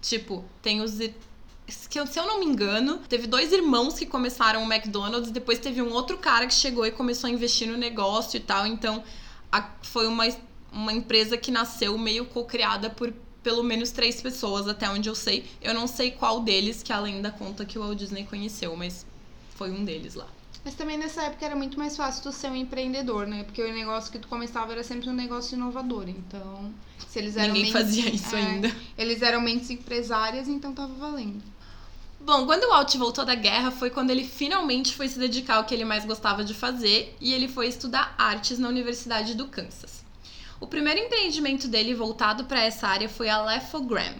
tipo, 0.00 0.44
tem 0.62 0.80
os. 0.80 0.98
que 1.88 1.98
eu- 1.98 2.06
Se 2.06 2.18
eu 2.18 2.26
não 2.26 2.38
me 2.40 2.46
engano, 2.46 2.98
teve 3.08 3.26
dois 3.26 3.52
irmãos 3.52 3.94
que 3.98 4.06
começaram 4.06 4.62
o 4.62 4.72
McDonald's, 4.72 5.30
depois 5.30 5.58
teve 5.58 5.80
um 5.82 5.92
outro 5.92 6.18
cara 6.18 6.46
que 6.46 6.54
chegou 6.54 6.86
e 6.86 6.90
começou 6.90 7.28
a 7.28 7.30
investir 7.32 7.66
no 7.68 7.76
negócio 7.76 8.36
e 8.36 8.40
tal. 8.40 8.66
Então, 8.66 9.02
a- 9.50 9.70
foi 9.82 10.06
uma, 10.06 10.24
uma 10.72 10.92
empresa 10.92 11.36
que 11.36 11.50
nasceu 11.50 11.96
meio 11.98 12.26
co-criada 12.26 12.90
por 12.90 13.12
pelo 13.42 13.62
menos 13.62 13.90
três 13.90 14.22
pessoas, 14.22 14.66
até 14.68 14.88
onde 14.88 15.06
eu 15.08 15.14
sei. 15.14 15.44
Eu 15.60 15.74
não 15.74 15.86
sei 15.86 16.10
qual 16.12 16.40
deles, 16.40 16.82
que 16.82 16.90
além 16.92 17.20
da 17.20 17.30
conta 17.30 17.64
que 17.66 17.78
o 17.78 17.82
Walt 17.82 17.98
Disney 17.98 18.24
conheceu, 18.24 18.74
mas 18.74 19.04
foi 19.54 19.70
um 19.70 19.84
deles 19.84 20.14
lá. 20.14 20.26
Mas 20.64 20.74
também 20.74 20.96
nessa 20.96 21.22
época 21.24 21.44
era 21.44 21.54
muito 21.54 21.78
mais 21.78 21.94
fácil 21.96 22.22
tu 22.22 22.32
ser 22.32 22.48
um 22.50 22.56
empreendedor, 22.56 23.26
né? 23.26 23.44
Porque 23.44 23.62
o 23.62 23.72
negócio 23.72 24.10
que 24.10 24.18
tu 24.18 24.28
começava 24.28 24.72
era 24.72 24.82
sempre 24.82 25.10
um 25.10 25.12
negócio 25.12 25.56
inovador. 25.56 26.08
Então, 26.08 26.72
se 27.06 27.18
eles 27.18 27.36
eram 27.36 27.52
Ninguém 27.52 27.72
mentes- 27.72 27.72
fazia 27.72 28.08
isso 28.10 28.34
é, 28.34 28.40
ainda. 28.40 28.76
Eles 28.96 29.20
eram 29.20 29.42
mentes 29.42 29.68
empresárias, 29.68 30.48
então 30.48 30.72
tava 30.72 30.94
valendo. 30.94 31.42
Bom, 32.18 32.46
quando 32.46 32.64
o 32.64 32.68
Walt 32.70 32.94
voltou 32.96 33.26
da 33.26 33.34
guerra 33.34 33.70
foi 33.70 33.90
quando 33.90 34.08
ele 34.10 34.24
finalmente 34.24 34.94
foi 34.96 35.06
se 35.08 35.18
dedicar 35.18 35.56
ao 35.56 35.64
que 35.64 35.74
ele 35.74 35.84
mais 35.84 36.06
gostava 36.06 36.42
de 36.42 36.54
fazer 36.54 37.14
e 37.20 37.34
ele 37.34 37.46
foi 37.48 37.68
estudar 37.68 38.14
artes 38.16 38.58
na 38.58 38.66
Universidade 38.66 39.34
do 39.34 39.46
Kansas. 39.48 40.02
O 40.58 40.66
primeiro 40.66 40.98
empreendimento 41.00 41.68
dele 41.68 41.92
voltado 41.94 42.44
para 42.44 42.62
essa 42.62 42.88
área 42.88 43.10
foi 43.10 43.28
a 43.28 43.44
Lefogram, 43.44 44.14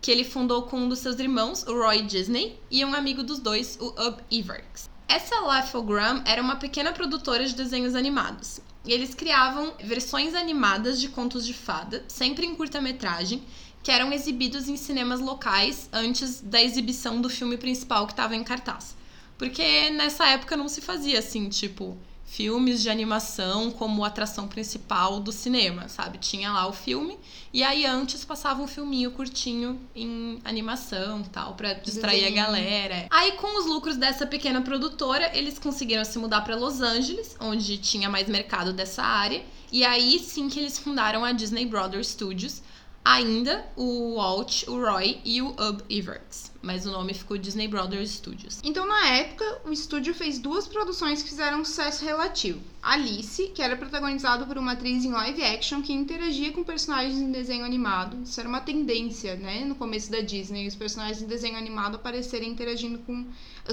que 0.00 0.10
ele 0.10 0.24
fundou 0.24 0.62
com 0.62 0.78
um 0.78 0.88
dos 0.88 1.00
seus 1.00 1.18
irmãos, 1.18 1.62
o 1.66 1.74
Roy 1.74 2.00
Disney, 2.00 2.58
e 2.70 2.82
um 2.82 2.94
amigo 2.94 3.22
dos 3.22 3.38
dois, 3.38 3.76
o 3.78 3.88
Ub 3.88 4.16
Iwerks. 4.30 4.88
Essa 5.10 5.40
Lefogram 5.40 6.22
era 6.24 6.40
uma 6.40 6.54
pequena 6.54 6.92
produtora 6.92 7.44
de 7.44 7.56
desenhos 7.56 7.96
animados. 7.96 8.60
E 8.84 8.92
eles 8.92 9.12
criavam 9.12 9.74
versões 9.82 10.36
animadas 10.36 11.00
de 11.00 11.08
contos 11.08 11.44
de 11.44 11.52
fada, 11.52 12.04
sempre 12.06 12.46
em 12.46 12.54
curta-metragem, 12.54 13.42
que 13.82 13.90
eram 13.90 14.12
exibidos 14.12 14.68
em 14.68 14.76
cinemas 14.76 15.18
locais 15.18 15.88
antes 15.92 16.40
da 16.40 16.62
exibição 16.62 17.20
do 17.20 17.28
filme 17.28 17.56
principal 17.56 18.06
que 18.06 18.12
estava 18.12 18.36
em 18.36 18.44
cartaz. 18.44 18.96
Porque 19.36 19.90
nessa 19.90 20.28
época 20.28 20.56
não 20.56 20.68
se 20.68 20.80
fazia 20.80 21.18
assim, 21.18 21.48
tipo, 21.48 21.98
filmes 22.30 22.80
de 22.80 22.88
animação 22.88 23.72
como 23.72 24.04
atração 24.04 24.46
principal 24.46 25.18
do 25.18 25.32
cinema, 25.32 25.88
sabe? 25.88 26.16
Tinha 26.16 26.52
lá 26.52 26.68
o 26.68 26.72
filme 26.72 27.18
e 27.52 27.64
aí 27.64 27.84
antes 27.84 28.24
passava 28.24 28.62
um 28.62 28.68
filminho 28.68 29.10
curtinho 29.10 29.80
em 29.96 30.38
animação, 30.44 31.24
tal, 31.24 31.54
para 31.54 31.72
distrair 31.72 32.24
a 32.24 32.30
galera. 32.30 33.08
Aí 33.10 33.32
com 33.32 33.58
os 33.58 33.66
lucros 33.66 33.96
dessa 33.96 34.28
pequena 34.28 34.62
produtora, 34.62 35.36
eles 35.36 35.58
conseguiram 35.58 36.04
se 36.04 36.20
mudar 36.20 36.42
para 36.42 36.54
Los 36.54 36.80
Angeles, 36.80 37.36
onde 37.40 37.76
tinha 37.78 38.08
mais 38.08 38.28
mercado 38.28 38.72
dessa 38.72 39.02
área, 39.02 39.42
e 39.72 39.84
aí 39.84 40.20
sim 40.20 40.48
que 40.48 40.60
eles 40.60 40.78
fundaram 40.78 41.24
a 41.24 41.32
Disney 41.32 41.66
Brothers 41.66 42.10
Studios, 42.10 42.62
ainda 43.04 43.66
o 43.76 44.16
Walt, 44.16 44.64
o 44.68 44.78
Roy 44.78 45.20
e 45.24 45.40
o 45.40 45.48
Ub 45.50 45.82
Iwerks, 45.88 46.52
mas 46.60 46.84
o 46.86 46.90
nome 46.90 47.14
ficou 47.14 47.38
Disney 47.38 47.66
Brothers 47.66 48.10
Studios. 48.10 48.60
Então, 48.62 48.86
na 48.86 49.06
época, 49.08 49.62
o 49.64 49.72
estúdio 49.72 50.14
fez 50.14 50.38
duas 50.38 50.68
produções 50.68 51.22
que 51.22 51.28
fizeram 51.28 51.64
sucesso 51.64 52.04
relativo. 52.04 52.60
Alice, 52.82 53.48
que 53.48 53.62
era 53.62 53.76
protagonizado 53.76 54.46
por 54.46 54.56
uma 54.58 54.72
atriz 54.72 55.04
em 55.04 55.10
live 55.10 55.42
action 55.42 55.82
que 55.82 55.92
interagia 55.92 56.52
com 56.52 56.62
personagens 56.62 57.18
em 57.18 57.30
desenho 57.30 57.64
animado. 57.64 58.22
Isso 58.22 58.38
era 58.38 58.48
uma 58.48 58.60
tendência, 58.60 59.36
né? 59.36 59.64
No 59.64 59.74
começo 59.74 60.10
da 60.10 60.20
Disney, 60.20 60.66
os 60.66 60.74
personagens 60.74 61.22
em 61.22 61.26
desenho 61.26 61.56
animado 61.56 61.96
aparecerem 61.96 62.50
interagindo 62.50 62.98
com. 63.00 63.26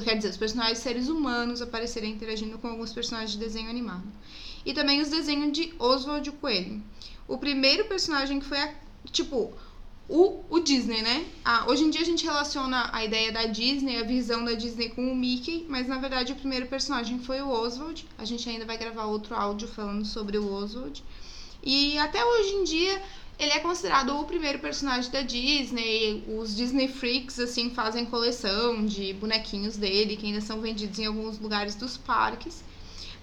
Quer 0.03 0.15
dizer, 0.15 0.29
os 0.29 0.37
personagens 0.37 0.79
seres 0.79 1.07
humanos 1.09 1.61
aparecerem 1.61 2.11
interagindo 2.11 2.57
com 2.57 2.67
alguns 2.67 2.93
personagens 2.93 3.31
de 3.31 3.37
desenho 3.37 3.69
animado. 3.69 4.07
E 4.65 4.73
também 4.73 5.01
os 5.01 5.09
desenhos 5.09 5.53
de 5.53 5.73
Oswald 5.79 6.29
Coelho. 6.33 6.83
O 7.27 7.37
primeiro 7.37 7.85
personagem 7.85 8.39
que 8.39 8.45
foi 8.45 8.59
a. 8.59 8.73
Tipo, 9.11 9.53
o, 10.09 10.43
o 10.49 10.59
Disney, 10.59 11.01
né? 11.01 11.25
Ah, 11.43 11.65
hoje 11.67 11.83
em 11.83 11.89
dia 11.89 12.01
a 12.01 12.05
gente 12.05 12.23
relaciona 12.23 12.89
a 12.93 13.03
ideia 13.03 13.31
da 13.31 13.45
Disney, 13.45 13.97
a 13.97 14.03
visão 14.03 14.45
da 14.45 14.53
Disney 14.53 14.89
com 14.89 15.11
o 15.11 15.15
Mickey, 15.15 15.65
mas 15.67 15.87
na 15.87 15.97
verdade 15.97 16.31
o 16.31 16.35
primeiro 16.35 16.67
personagem 16.67 17.19
foi 17.19 17.41
o 17.41 17.49
Oswald. 17.49 18.07
A 18.17 18.23
gente 18.23 18.49
ainda 18.49 18.65
vai 18.65 18.77
gravar 18.77 19.05
outro 19.05 19.35
áudio 19.35 19.67
falando 19.67 20.05
sobre 20.05 20.37
o 20.37 20.51
Oswald. 20.51 21.03
E 21.61 21.97
até 21.97 22.23
hoje 22.23 22.53
em 22.53 22.63
dia 22.63 23.01
ele 23.37 23.51
é 23.51 23.59
considerado 23.59 24.17
o 24.17 24.23
primeiro 24.23 24.59
personagem 24.59 25.11
da 25.11 25.21
Disney. 25.21 26.23
Os 26.27 26.55
Disney 26.55 26.87
Freaks 26.87 27.37
assim 27.39 27.69
fazem 27.71 28.05
coleção 28.05 28.85
de 28.85 29.13
bonequinhos 29.13 29.75
dele 29.75 30.15
que 30.15 30.25
ainda 30.25 30.41
são 30.41 30.61
vendidos 30.61 30.97
em 30.99 31.05
alguns 31.05 31.37
lugares 31.37 31.75
dos 31.75 31.97
parques. 31.97 32.63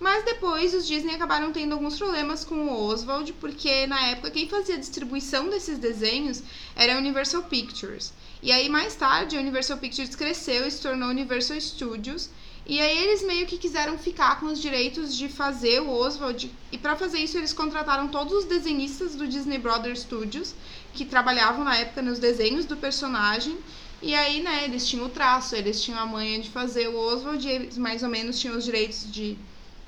Mas 0.01 0.25
depois 0.25 0.75
os 0.75 0.87
Disney 0.87 1.15
acabaram 1.15 1.53
tendo 1.53 1.73
alguns 1.73 1.97
problemas 1.97 2.45
com 2.45 2.67
o 2.67 2.87
Oswald, 2.87 3.33
porque 3.35 3.87
na 3.87 4.09
época 4.09 4.31
quem 4.31 4.49
fazia 4.49 4.75
a 4.75 4.79
distribuição 4.79 5.49
desses 5.49 5.79
desenhos 5.79 6.43
era 6.75 6.95
a 6.95 6.99
Universal 6.99 7.45
Pictures. 7.45 8.13
E 8.43 8.53
aí 8.53 8.69
mais 8.69 8.95
tarde 8.95 9.37
a 9.37 9.41
Universal 9.41 9.79
Pictures 9.79 10.15
cresceu 10.15 10.67
e 10.67 10.71
se 10.71 10.83
tornou 10.83 11.09
Universal 11.09 11.61
Studios. 11.61 12.29
E 12.67 12.81
aí 12.81 12.99
eles 13.05 13.23
meio 13.23 13.47
que 13.47 13.59
quiseram 13.59 13.99
ficar 13.99 14.41
com 14.41 14.47
os 14.47 14.61
direitos 14.61 15.17
de 15.17 15.29
fazer 15.29 15.81
o 15.81 15.91
Oswald. 15.91 16.51
E 16.73 16.79
para 16.79 16.97
fazer 16.97 17.19
isso 17.19 17.39
eles 17.39 17.53
contrataram 17.53 18.09
todos 18.09 18.33
os 18.33 18.45
desenhistas 18.45 19.15
do 19.15 19.29
Disney 19.29 19.59
Brothers 19.59 20.01
Studios 20.01 20.55
que 20.93 21.05
trabalhavam 21.05 21.65
na 21.65 21.77
época 21.77 22.03
nos 22.03 22.19
desenhos 22.19 22.65
do 22.65 22.77
personagem. 22.77 23.59
E 24.03 24.15
aí, 24.15 24.43
né, 24.43 24.65
eles 24.65 24.87
tinham 24.87 25.07
o 25.07 25.09
traço, 25.09 25.55
eles 25.55 25.81
tinham 25.83 25.99
a 25.99 26.05
manha 26.05 26.39
de 26.41 26.51
fazer 26.51 26.89
o 26.89 26.97
Oswald 26.97 27.47
e 27.47 27.51
eles 27.51 27.79
mais 27.79 28.03
ou 28.03 28.09
menos 28.09 28.39
tinham 28.39 28.57
os 28.57 28.65
direitos 28.65 29.11
de 29.11 29.39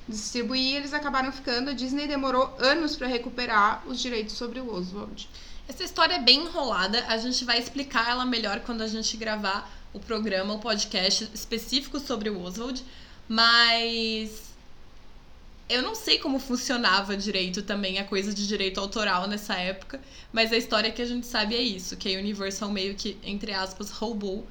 distribuir, 0.08 0.76
eles 0.76 0.94
acabaram 0.94 1.32
ficando. 1.32 1.70
A 1.70 1.72
Disney 1.72 2.06
demorou 2.06 2.54
anos 2.58 2.96
para 2.96 3.06
recuperar 3.06 3.82
os 3.86 4.00
direitos 4.00 4.34
sobre 4.34 4.60
o 4.60 4.72
Oswald. 4.72 5.28
Essa 5.68 5.82
história 5.82 6.14
é 6.14 6.20
bem 6.20 6.44
enrolada, 6.44 7.04
a 7.08 7.16
gente 7.18 7.44
vai 7.44 7.58
explicar 7.58 8.08
ela 8.08 8.24
melhor 8.24 8.60
quando 8.60 8.82
a 8.82 8.86
gente 8.86 9.16
gravar 9.16 9.68
o 9.92 9.98
programa, 9.98 10.54
o 10.54 10.58
podcast 10.60 11.28
específico 11.34 11.98
sobre 11.98 12.30
o 12.30 12.40
Oswald, 12.40 12.84
mas 13.28 14.54
eu 15.68 15.82
não 15.82 15.96
sei 15.96 16.18
como 16.18 16.38
funcionava 16.38 17.16
direito 17.16 17.62
também 17.62 17.98
a 17.98 18.04
coisa 18.04 18.32
de 18.32 18.46
direito 18.46 18.78
autoral 18.78 19.26
nessa 19.26 19.54
época, 19.54 20.00
mas 20.32 20.52
a 20.52 20.56
história 20.56 20.92
que 20.92 21.02
a 21.02 21.06
gente 21.06 21.26
sabe 21.26 21.56
é 21.56 21.62
isso, 21.62 21.96
que 21.96 22.14
a 22.14 22.18
Universal 22.18 22.70
meio 22.70 22.94
que, 22.94 23.18
entre 23.24 23.52
aspas, 23.52 23.90
roubou 23.90 24.46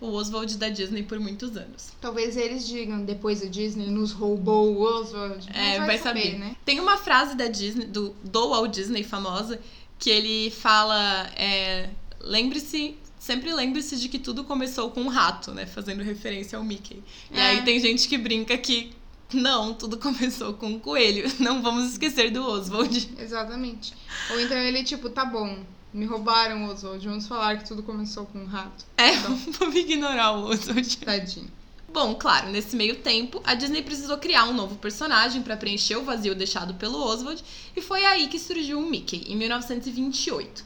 o 0.00 0.12
Oswald 0.12 0.56
da 0.58 0.68
Disney 0.68 1.02
por 1.02 1.18
muitos 1.18 1.56
anos. 1.56 1.92
Talvez 2.00 2.36
eles 2.36 2.66
digam, 2.66 3.04
depois 3.04 3.42
a 3.42 3.46
Disney 3.46 3.86
nos 3.86 4.12
roubou 4.12 4.74
o 4.76 4.82
Oswald. 4.82 5.48
É, 5.54 5.78
vai, 5.84 5.98
saber. 5.98 6.22
saber, 6.32 6.38
né? 6.38 6.56
Tem 6.64 6.80
uma 6.80 6.96
frase 6.96 7.34
da 7.36 7.46
Disney, 7.48 7.86
do, 7.86 8.14
do 8.22 8.48
Walt 8.50 8.72
Disney 8.74 9.02
famosa, 9.02 9.58
que 9.98 10.10
ele 10.10 10.50
fala: 10.50 11.30
é, 11.36 11.90
lembre-se. 12.20 12.96
Sempre 13.18 13.52
lembre-se 13.52 13.96
de 13.96 14.08
que 14.08 14.20
tudo 14.20 14.44
começou 14.44 14.88
com 14.90 15.00
um 15.00 15.08
rato, 15.08 15.50
né? 15.52 15.66
Fazendo 15.66 16.00
referência 16.04 16.56
ao 16.56 16.62
Mickey. 16.62 17.02
E 17.32 17.36
É. 17.36 17.42
aí 17.42 17.64
tem 17.64 17.80
gente 17.80 18.06
que 18.06 18.16
brinca 18.16 18.56
que 18.56 18.92
não, 19.32 19.74
tudo 19.74 19.96
começou 19.98 20.52
com 20.54 20.68
um 20.68 20.78
coelho. 20.78 21.28
Não 21.40 21.60
vamos 21.60 21.90
esquecer 21.90 22.30
do 22.30 22.46
Oswald. 22.46 23.10
Exatamente. 23.18 23.94
Ou 24.30 24.40
então 24.40 24.56
ele, 24.56 24.84
tipo, 24.84 25.10
tá 25.10 25.24
bom, 25.24 25.58
me 25.96 26.04
roubaram 26.06 26.64
o 26.66 26.70
Oswald, 26.72 27.06
vamos 27.08 27.26
falar 27.26 27.56
que 27.58 27.66
tudo 27.66 27.82
começou 27.82 28.26
com 28.26 28.38
um 28.40 28.46
rato. 28.46 28.84
É, 28.96 29.14
Então, 29.14 29.34
vamos 29.58 29.74
ignorar 29.76 30.32
o 30.32 30.44
Oswald. 30.48 30.96
tadinho. 30.98 31.50
Bom, 31.92 32.14
claro, 32.14 32.50
nesse 32.50 32.76
meio 32.76 32.96
tempo, 32.96 33.40
a 33.44 33.54
Disney 33.54 33.82
precisou 33.82 34.18
criar 34.18 34.44
um 34.44 34.52
novo 34.52 34.74
personagem 34.76 35.42
para 35.42 35.56
preencher 35.56 35.96
o 35.96 36.04
vazio 36.04 36.34
deixado 36.34 36.74
pelo 36.74 36.98
Oswald, 37.02 37.42
e 37.74 37.80
foi 37.80 38.04
aí 38.04 38.28
que 38.28 38.38
surgiu 38.38 38.78
o 38.78 38.90
Mickey, 38.90 39.24
em 39.32 39.36
1928. 39.36 40.64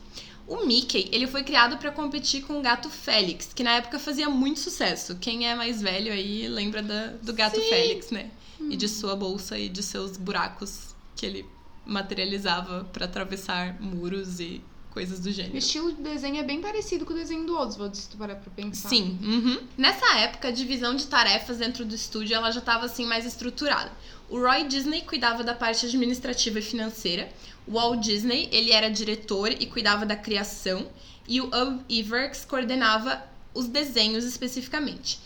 O 0.48 0.66
Mickey, 0.66 1.08
ele 1.12 1.28
foi 1.28 1.44
criado 1.44 1.76
para 1.78 1.92
competir 1.92 2.42
com 2.42 2.58
o 2.58 2.62
gato 2.62 2.90
Félix, 2.90 3.50
que 3.54 3.62
na 3.62 3.74
época 3.74 4.00
fazia 4.00 4.28
muito 4.28 4.58
sucesso. 4.58 5.16
Quem 5.20 5.46
é 5.48 5.54
mais 5.54 5.80
velho 5.80 6.12
aí 6.12 6.48
lembra 6.48 6.82
da- 6.82 7.12
do 7.22 7.32
gato 7.32 7.60
Sim. 7.60 7.68
Félix, 7.68 8.10
né? 8.10 8.30
E 8.68 8.76
de 8.76 8.88
sua 8.88 9.14
bolsa 9.14 9.56
e 9.56 9.68
de 9.68 9.82
seus 9.82 10.16
buracos 10.16 10.96
que 11.14 11.24
ele 11.24 11.46
materializava 11.86 12.84
para 12.92 13.04
atravessar 13.04 13.80
muros 13.80 14.40
e 14.40 14.60
coisas 14.90 15.20
do 15.20 15.28
O 15.28 15.32
gênero. 15.32 15.56
estilo 15.56 15.92
de 15.92 16.02
desenho 16.02 16.38
é 16.38 16.42
bem 16.42 16.60
parecido 16.60 17.04
com 17.06 17.12
o 17.12 17.16
desenho 17.16 17.46
do 17.46 17.56
Oswald, 17.56 17.96
se 17.96 18.08
tu 18.08 18.16
parar 18.16 18.36
pra 18.36 18.50
pensar. 18.50 18.88
Sim. 18.88 19.18
uhum. 19.22 19.58
Nessa 19.78 20.18
época, 20.18 20.48
a 20.48 20.50
divisão 20.50 20.94
de 20.94 21.06
tarefas 21.06 21.58
dentro 21.58 21.84
do 21.84 21.94
estúdio 21.94 22.34
ela 22.34 22.50
já 22.50 22.60
estava 22.60 22.86
assim 22.86 23.06
mais 23.06 23.24
estruturada. 23.24 23.90
O 24.28 24.38
Roy 24.38 24.64
Disney 24.64 25.02
cuidava 25.02 25.42
da 25.42 25.54
parte 25.54 25.86
administrativa 25.86 26.58
e 26.58 26.62
financeira. 26.62 27.28
O 27.66 27.72
Walt 27.72 28.00
Disney 28.00 28.48
ele 28.52 28.72
era 28.72 28.88
diretor 28.90 29.50
e 29.50 29.66
cuidava 29.66 30.04
da 30.06 30.16
criação. 30.16 30.86
E 31.26 31.40
o 31.40 31.46
Ub 31.46 31.80
Iwerks 31.88 32.44
coordenava 32.44 33.22
os 33.54 33.66
desenhos 33.66 34.24
especificamente. 34.24 35.18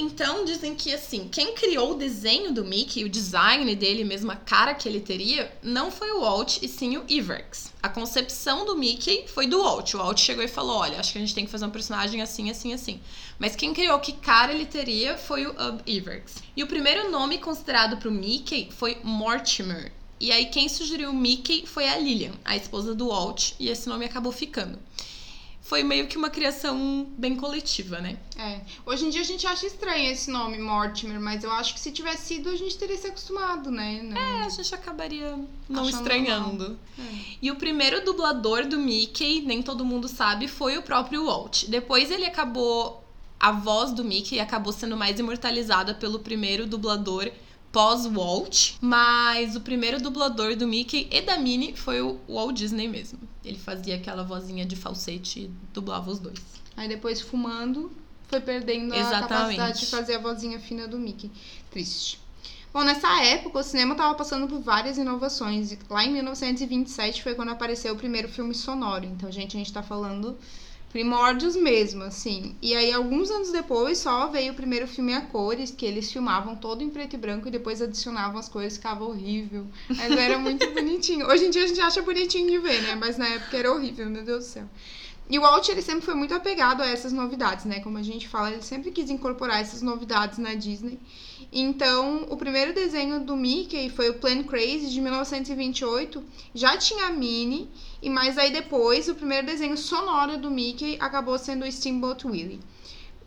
Então, 0.00 0.44
dizem 0.44 0.76
que, 0.76 0.94
assim, 0.94 1.26
quem 1.26 1.56
criou 1.56 1.90
o 1.90 1.96
desenho 1.96 2.52
do 2.54 2.64
Mickey, 2.64 3.04
o 3.04 3.08
design 3.08 3.74
dele 3.74 4.04
mesmo, 4.04 4.30
a 4.30 4.36
cara 4.36 4.72
que 4.72 4.88
ele 4.88 5.00
teria, 5.00 5.52
não 5.60 5.90
foi 5.90 6.12
o 6.12 6.20
Walt, 6.20 6.58
e 6.62 6.68
sim 6.68 6.96
o 6.96 7.04
Iwerks. 7.08 7.72
A 7.82 7.88
concepção 7.88 8.64
do 8.64 8.76
Mickey 8.76 9.24
foi 9.26 9.48
do 9.48 9.60
Walt. 9.60 9.94
O 9.94 9.98
Walt 9.98 10.20
chegou 10.20 10.44
e 10.44 10.48
falou, 10.48 10.76
olha, 10.76 11.00
acho 11.00 11.10
que 11.10 11.18
a 11.18 11.20
gente 11.20 11.34
tem 11.34 11.44
que 11.44 11.50
fazer 11.50 11.66
um 11.66 11.70
personagem 11.70 12.22
assim, 12.22 12.48
assim, 12.48 12.72
assim. 12.72 13.00
Mas 13.40 13.56
quem 13.56 13.74
criou 13.74 13.98
que 13.98 14.12
cara 14.12 14.52
ele 14.52 14.66
teria 14.66 15.18
foi 15.18 15.48
o 15.48 15.50
Ub 15.50 15.82
Iwerks. 15.84 16.44
E 16.56 16.62
o 16.62 16.68
primeiro 16.68 17.10
nome 17.10 17.38
considerado 17.38 17.96
pro 17.96 18.12
Mickey 18.12 18.68
foi 18.70 18.98
Mortimer. 19.02 19.90
E 20.20 20.30
aí 20.30 20.46
quem 20.46 20.68
sugeriu 20.68 21.10
o 21.10 21.14
Mickey 21.14 21.66
foi 21.66 21.88
a 21.88 21.98
Lillian, 21.98 22.34
a 22.44 22.56
esposa 22.56 22.94
do 22.94 23.08
Walt, 23.08 23.54
e 23.58 23.68
esse 23.68 23.88
nome 23.88 24.04
acabou 24.04 24.30
ficando. 24.30 24.78
Foi 25.68 25.82
meio 25.84 26.06
que 26.06 26.16
uma 26.16 26.30
criação 26.30 27.06
bem 27.18 27.36
coletiva, 27.36 28.00
né? 28.00 28.16
É. 28.38 28.62
Hoje 28.86 29.04
em 29.04 29.10
dia 29.10 29.20
a 29.20 29.24
gente 29.24 29.46
acha 29.46 29.66
estranho 29.66 30.10
esse 30.10 30.30
nome, 30.30 30.56
Mortimer, 30.58 31.20
mas 31.20 31.44
eu 31.44 31.52
acho 31.52 31.74
que 31.74 31.80
se 31.80 31.92
tivesse 31.92 32.24
sido, 32.36 32.48
a 32.48 32.56
gente 32.56 32.78
teria 32.78 32.96
se 32.96 33.06
acostumado, 33.06 33.70
né? 33.70 34.00
Não- 34.02 34.16
É, 34.16 34.46
a 34.46 34.48
gente 34.48 34.74
acabaria 34.74 35.38
não 35.68 35.82
Achando 35.82 35.94
estranhando. 35.98 36.78
É. 36.98 37.02
E 37.42 37.50
o 37.50 37.56
primeiro 37.56 38.02
dublador 38.02 38.66
do 38.66 38.78
Mickey, 38.78 39.42
nem 39.42 39.62
todo 39.62 39.84
mundo 39.84 40.08
sabe, 40.08 40.48
foi 40.48 40.78
o 40.78 40.82
próprio 40.82 41.26
Walt. 41.26 41.64
Depois 41.68 42.10
ele 42.10 42.24
acabou. 42.24 43.04
A 43.38 43.52
voz 43.52 43.92
do 43.92 44.02
Mickey 44.02 44.40
acabou 44.40 44.72
sendo 44.72 44.96
mais 44.96 45.20
imortalizada 45.20 45.92
pelo 45.94 46.18
primeiro 46.20 46.66
dublador 46.66 47.30
pós-Walt. 47.72 48.74
Mas 48.80 49.56
o 49.56 49.60
primeiro 49.60 50.00
dublador 50.00 50.56
do 50.56 50.66
Mickey 50.66 51.08
e 51.10 51.20
da 51.20 51.38
Minnie 51.38 51.76
foi 51.76 52.00
o 52.00 52.18
Walt 52.28 52.56
Disney 52.56 52.88
mesmo. 52.88 53.18
Ele 53.44 53.58
fazia 53.58 53.96
aquela 53.96 54.22
vozinha 54.22 54.64
de 54.64 54.76
falsete 54.76 55.40
e 55.40 55.50
dublava 55.72 56.10
os 56.10 56.18
dois. 56.18 56.40
Aí 56.76 56.88
depois, 56.88 57.20
fumando, 57.20 57.90
foi 58.28 58.40
perdendo 58.40 58.92
a 58.94 58.98
Exatamente. 58.98 59.28
capacidade 59.28 59.80
de 59.80 59.86
fazer 59.86 60.14
a 60.14 60.18
vozinha 60.18 60.60
fina 60.60 60.86
do 60.86 60.98
Mickey. 60.98 61.30
Triste. 61.70 62.20
Bom, 62.72 62.84
nessa 62.84 63.24
época, 63.24 63.58
o 63.58 63.62
cinema 63.62 63.92
estava 63.92 64.14
passando 64.14 64.46
por 64.46 64.60
várias 64.60 64.98
inovações. 64.98 65.76
Lá 65.88 66.04
em 66.04 66.12
1927 66.12 67.22
foi 67.22 67.34
quando 67.34 67.50
apareceu 67.50 67.94
o 67.94 67.96
primeiro 67.96 68.28
filme 68.28 68.54
sonoro. 68.54 69.06
Então, 69.06 69.32
gente, 69.32 69.56
a 69.56 69.58
gente 69.58 69.72
tá 69.72 69.82
falando 69.82 70.36
primórdios 70.90 71.54
mesmo, 71.54 72.02
assim. 72.02 72.56
E 72.62 72.74
aí, 72.74 72.92
alguns 72.92 73.30
anos 73.30 73.52
depois, 73.52 73.98
só 73.98 74.28
veio 74.28 74.52
o 74.52 74.56
primeiro 74.56 74.86
filme 74.86 75.14
a 75.14 75.20
cores, 75.20 75.70
que 75.70 75.84
eles 75.84 76.10
filmavam 76.10 76.56
todo 76.56 76.82
em 76.82 76.90
preto 76.90 77.14
e 77.14 77.18
branco 77.18 77.48
e 77.48 77.50
depois 77.50 77.82
adicionavam 77.82 78.38
as 78.38 78.48
cores, 78.48 78.76
ficava 78.76 79.04
horrível. 79.04 79.66
Mas 79.88 80.10
era 80.12 80.38
muito 80.38 80.68
bonitinho. 80.72 81.26
Hoje 81.26 81.46
em 81.46 81.50
dia 81.50 81.64
a 81.64 81.66
gente 81.66 81.80
acha 81.80 82.02
bonitinho 82.02 82.50
de 82.50 82.58
ver, 82.58 82.82
né? 82.82 82.94
Mas 82.94 83.18
na 83.18 83.28
época 83.28 83.56
era 83.56 83.72
horrível, 83.72 84.08
meu 84.08 84.24
Deus 84.24 84.44
do 84.44 84.50
céu. 84.50 84.68
E 85.30 85.38
o 85.38 85.42
Walt, 85.42 85.68
ele 85.68 85.82
sempre 85.82 86.06
foi 86.06 86.14
muito 86.14 86.32
apegado 86.34 86.82
a 86.82 86.86
essas 86.86 87.12
novidades, 87.12 87.66
né? 87.66 87.80
Como 87.80 87.98
a 87.98 88.02
gente 88.02 88.26
fala, 88.26 88.50
ele 88.50 88.62
sempre 88.62 88.90
quis 88.90 89.10
incorporar 89.10 89.60
essas 89.60 89.82
novidades 89.82 90.38
na 90.38 90.54
Disney. 90.54 90.98
Então, 91.52 92.26
o 92.30 92.36
primeiro 92.36 92.72
desenho 92.72 93.20
do 93.20 93.36
Mickey 93.36 93.90
foi 93.90 94.08
o 94.08 94.14
Plan 94.14 94.42
Crazy, 94.42 94.88
de 94.88 95.00
1928. 95.02 96.24
Já 96.54 96.78
tinha 96.78 97.08
a 97.08 97.10
Minnie, 97.10 97.68
e 98.00 98.08
mais 98.08 98.38
aí 98.38 98.50
depois, 98.50 99.08
o 99.08 99.14
primeiro 99.14 99.46
desenho 99.46 99.76
sonoro 99.76 100.38
do 100.38 100.50
Mickey 100.50 100.96
acabou 101.00 101.38
sendo 101.38 101.64
o 101.64 101.72
Steamboat 101.72 102.26
Willie. 102.26 102.60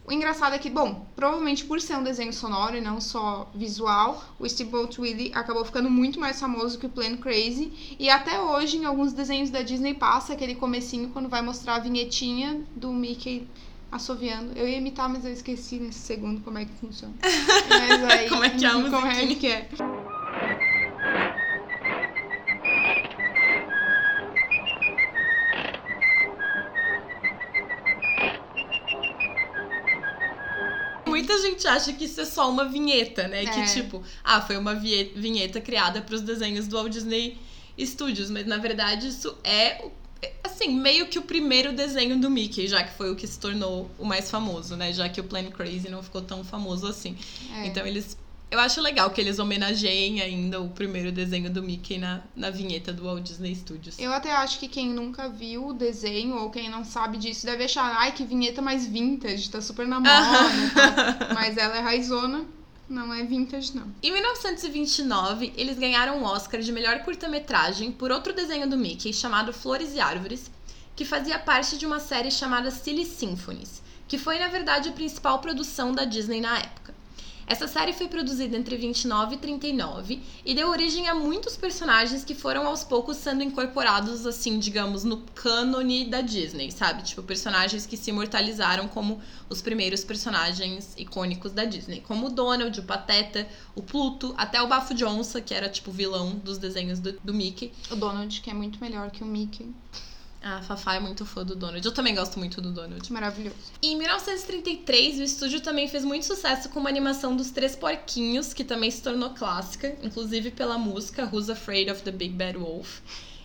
O 0.06 0.12
engraçado 0.12 0.54
é 0.54 0.58
que, 0.58 0.70
bom, 0.70 1.06
provavelmente 1.16 1.64
por 1.64 1.80
ser 1.80 1.96
um 1.96 2.04
desenho 2.04 2.34
sonoro 2.34 2.76
e 2.76 2.82
não 2.82 3.00
só 3.00 3.50
visual, 3.54 4.24
o 4.40 4.50
Steamboat 4.50 5.00
Willie 5.00 5.32
acabou 5.34 5.64
ficando 5.64 5.90
muito 5.90 6.20
mais 6.20 6.40
famoso 6.40 6.78
que 6.80 6.86
o 6.86 6.90
Plan 6.90 7.16
Crazy. 7.18 7.96
E 8.00 8.10
até 8.10 8.42
hoje, 8.42 8.78
em 8.78 8.86
alguns 8.86 9.14
desenhos 9.14 9.50
da 9.50 9.62
Disney, 9.62 9.94
passa 9.94 10.34
aquele 10.34 10.56
comecinho 10.56 11.10
quando 11.10 11.30
vai 11.30 11.42
mostrar 11.42 11.76
a 11.76 11.80
vinhetinha 11.80 12.62
do 12.76 12.92
Mickey 12.92 13.48
assoviando. 13.92 14.52
Eu 14.56 14.68
ia 14.68 14.78
imitar, 14.78 15.08
mas 15.08 15.24
eu 15.24 15.32
esqueci 15.32 15.76
nesse 15.76 16.00
segundo 16.00 16.42
como 16.42 16.58
é 16.58 16.66
que 16.66 16.74
funciona. 16.74 17.14
Mas 17.70 18.04
aí, 18.04 18.30
Como 18.30 18.44
é 18.44 18.50
que 18.50 18.66
é 18.66 18.70
a 18.70 18.74
Como 18.74 19.08
é 19.08 19.36
que 19.36 19.48
é? 19.48 19.70
Muita 31.22 31.42
gente 31.42 31.68
acha 31.68 31.94
que 31.94 32.06
isso 32.06 32.20
é 32.20 32.26
só 32.26 32.50
uma 32.50 32.66
vinheta, 32.66 33.28
né? 33.28 33.44
É. 33.44 33.46
Que 33.46 33.74
tipo, 33.74 34.04
ah, 34.24 34.42
foi 34.42 34.58
uma 34.58 34.76
vinheta 34.76 35.62
criada 35.62 36.02
para 36.02 36.16
os 36.16 36.22
desenhos 36.22 36.68
do 36.68 36.76
Walt 36.76 36.92
Disney 36.92 37.38
Studios, 37.80 38.30
mas 38.30 38.46
na 38.46 38.58
verdade 38.58 39.08
isso 39.08 39.36
é 39.44 39.90
é, 40.22 40.34
assim, 40.44 40.70
meio 40.70 41.08
que 41.08 41.18
o 41.18 41.24
primeiro 41.24 41.74
desenho 41.74 42.20
do 42.20 42.30
Mickey, 42.30 42.68
já 42.68 42.84
que 42.84 42.96
foi 42.96 43.12
o 43.12 43.16
que 43.16 43.26
se 43.26 43.40
tornou 43.40 43.90
o 43.98 44.06
mais 44.06 44.30
famoso, 44.30 44.76
né? 44.76 44.94
Já 44.94 45.10
que 45.10 45.20
o 45.20 45.24
Plan 45.24 45.50
Crazy 45.50 45.90
não 45.90 46.04
ficou 46.04 46.22
tão 46.22 46.44
famoso 46.44 46.86
assim. 46.86 47.18
É. 47.56 47.66
Então 47.66 47.86
eles 47.86 48.16
eu 48.52 48.60
acho 48.60 48.82
legal 48.82 49.10
que 49.10 49.22
eles 49.22 49.40
homenageiem 49.40 50.22
ainda 50.22 50.60
o 50.60 50.70
primeiro 50.70 51.10
desenho 51.10 51.50
do 51.50 51.64
Mickey 51.64 51.98
na, 51.98 52.22
na 52.36 52.50
vinheta 52.50 52.92
do 52.92 53.04
Walt 53.06 53.24
Disney 53.24 53.56
Studios. 53.56 53.98
Eu 53.98 54.12
até 54.12 54.34
acho 54.34 54.60
que 54.60 54.68
quem 54.68 54.90
nunca 54.90 55.30
viu 55.30 55.68
o 55.68 55.74
desenho 55.74 56.36
ou 56.36 56.50
quem 56.50 56.70
não 56.70 56.84
sabe 56.84 57.18
disso 57.18 57.46
deve 57.46 57.64
achar, 57.64 57.96
ai, 57.98 58.12
que 58.12 58.26
vinheta 58.26 58.62
mais 58.62 58.86
vintage, 58.86 59.50
tá 59.50 59.62
super 59.62 59.88
na 59.88 60.02
moda. 60.02 60.12
tá? 60.74 61.32
Mas 61.34 61.56
ela 61.56 61.78
é 61.78 61.80
raizona, 61.80 62.44
não 62.90 63.14
é 63.14 63.24
vintage, 63.24 63.74
não. 63.74 63.88
Em 64.04 64.12
1929, 64.12 65.54
eles 65.56 65.80
ganharam 65.80 66.20
um 66.20 66.26
Oscar 66.26 66.60
de 66.60 66.74
melhor 66.74 67.00
curta-metragem 67.06 67.90
por 67.94 68.12
outro 68.12 68.34
desenho 68.34 68.70
do 68.70 68.78
Mickey 68.78 69.14
chamado 69.14 69.54
Flores 69.54 69.96
e 69.96 70.02
Árvores, 70.02 70.52
que 70.94 71.06
fazia 71.06 71.40
parte 71.40 71.78
de 71.78 71.86
uma 71.86 72.02
série 72.02 72.30
chamada 72.30 72.70
Silly 72.70 73.06
Symphonies, 73.06 73.82
que 74.10 74.18
foi 74.18 74.38
na 74.40 74.50
verdade 74.50 74.90
a 74.90 74.92
principal 74.92 75.40
produção 75.40 75.94
da 75.94 76.04
Disney 76.04 76.42
na 76.42 76.60
época. 76.60 76.94
Essa 77.48 77.68
série 77.68 77.94
foi 77.94 78.08
produzida 78.08 78.56
entre 78.56 78.76
29 78.78 79.36
e 79.36 79.38
39 79.38 80.22
e 80.46 80.54
deu 80.54 80.70
origem 80.70 81.08
a 81.10 81.16
muitos 81.16 81.58
personagens 81.58 82.24
que 82.24 82.36
foram 82.36 82.68
aos 82.68 82.84
poucos 82.84 83.18
sendo 83.18 83.44
incorporados, 83.44 84.26
assim, 84.26 84.60
digamos, 84.60 85.04
no 85.04 85.18
cânone 85.36 86.06
da 86.06 86.22
Disney, 86.22 86.72
sabe? 86.72 87.04
Tipo, 87.04 87.24
personagens 87.24 87.86
que 87.86 87.98
se 87.98 88.10
imortalizaram 88.10 88.88
como 88.88 89.22
os 89.50 89.62
primeiros 89.62 90.04
personagens 90.04 90.94
icônicos 90.98 91.52
da 91.52 91.66
Disney, 91.66 92.02
como 92.02 92.28
o 92.28 92.30
Donald, 92.30 92.80
o 92.80 92.84
Pateta, 92.84 93.48
o 93.76 93.82
Pluto, 93.82 94.34
até 94.38 94.62
o 94.62 94.68
Bafo 94.68 94.94
de 94.94 95.04
Onça, 95.04 95.42
que 95.42 95.54
era 95.54 95.70
tipo 95.70 95.92
vilão 95.92 96.36
dos 96.36 96.58
desenhos 96.58 97.00
do, 97.00 97.14
do 97.24 97.34
Mickey. 97.34 97.72
O 97.90 97.96
Donald, 97.96 98.42
que 98.42 98.50
é 98.50 98.54
muito 98.54 98.80
melhor 98.80 99.12
que 99.12 99.24
o 99.24 99.28
Mickey. 99.28 99.74
A 100.42 100.62
Fafá 100.64 100.96
é 100.96 101.00
muito 101.00 101.24
fã 101.24 101.46
do 101.46 101.56
Donald. 101.56 101.86
Eu 101.86 101.94
também 101.94 102.16
gosto 102.16 102.40
muito 102.40 102.60
do 102.60 102.72
Donald. 102.72 103.14
Maravilhoso. 103.14 103.56
Em 103.82 103.96
1933, 103.96 105.20
o 105.20 105.24
estúdio 105.24 105.62
também 105.62 105.88
fez 105.88 106.04
muito 106.04 106.26
sucesso 106.26 106.70
com 106.70 106.80
uma 106.80 106.90
animação 106.90 107.36
dos 107.36 107.52
Três 107.52 107.76
Porquinhos, 107.76 108.52
que 108.52 108.64
também 108.64 108.90
se 108.90 109.04
tornou 109.04 109.30
clássica, 109.32 109.96
inclusive 110.02 110.50
pela 110.50 110.80
música 110.80 111.30
Who's 111.32 111.50
Afraid 111.50 111.92
of 111.92 112.02
the 112.02 112.12
Big 112.12 112.34
Bad 112.34 112.58
Wolf. 112.58 113.02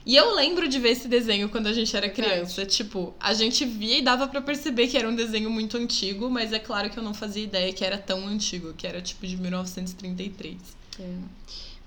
E 0.07 0.15
eu 0.15 0.35
lembro 0.35 0.69
de 0.69 0.79
ver 0.79 0.91
esse 0.91 1.09
desenho 1.09 1.49
quando 1.49 1.67
a 1.67 1.73
gente 1.73 1.95
era 1.95 2.07
Verdade. 2.07 2.31
criança. 2.31 2.65
Tipo, 2.65 3.13
a 3.19 3.35
gente 3.35 3.65
via 3.65 3.99
e 3.99 4.03
dava 4.03 4.29
pra 4.29 4.41
perceber 4.41 4.87
que 4.87 4.97
era 4.97 5.09
um 5.09 5.15
desenho 5.17 5.51
muito 5.51 5.77
antigo, 5.77 6.31
mas 6.31 6.53
é 6.53 6.61
claro 6.61 6.89
que 6.89 6.97
eu 6.97 7.03
não 7.03 7.13
fazia 7.13 7.43
ideia 7.43 7.73
que 7.73 7.85
era 7.85 7.99
tão 7.99 8.27
antigo, 8.27 8.73
que 8.73 8.87
era 8.87 9.03
tipo 9.03 9.27
de 9.27 9.37
1933. 9.37 10.57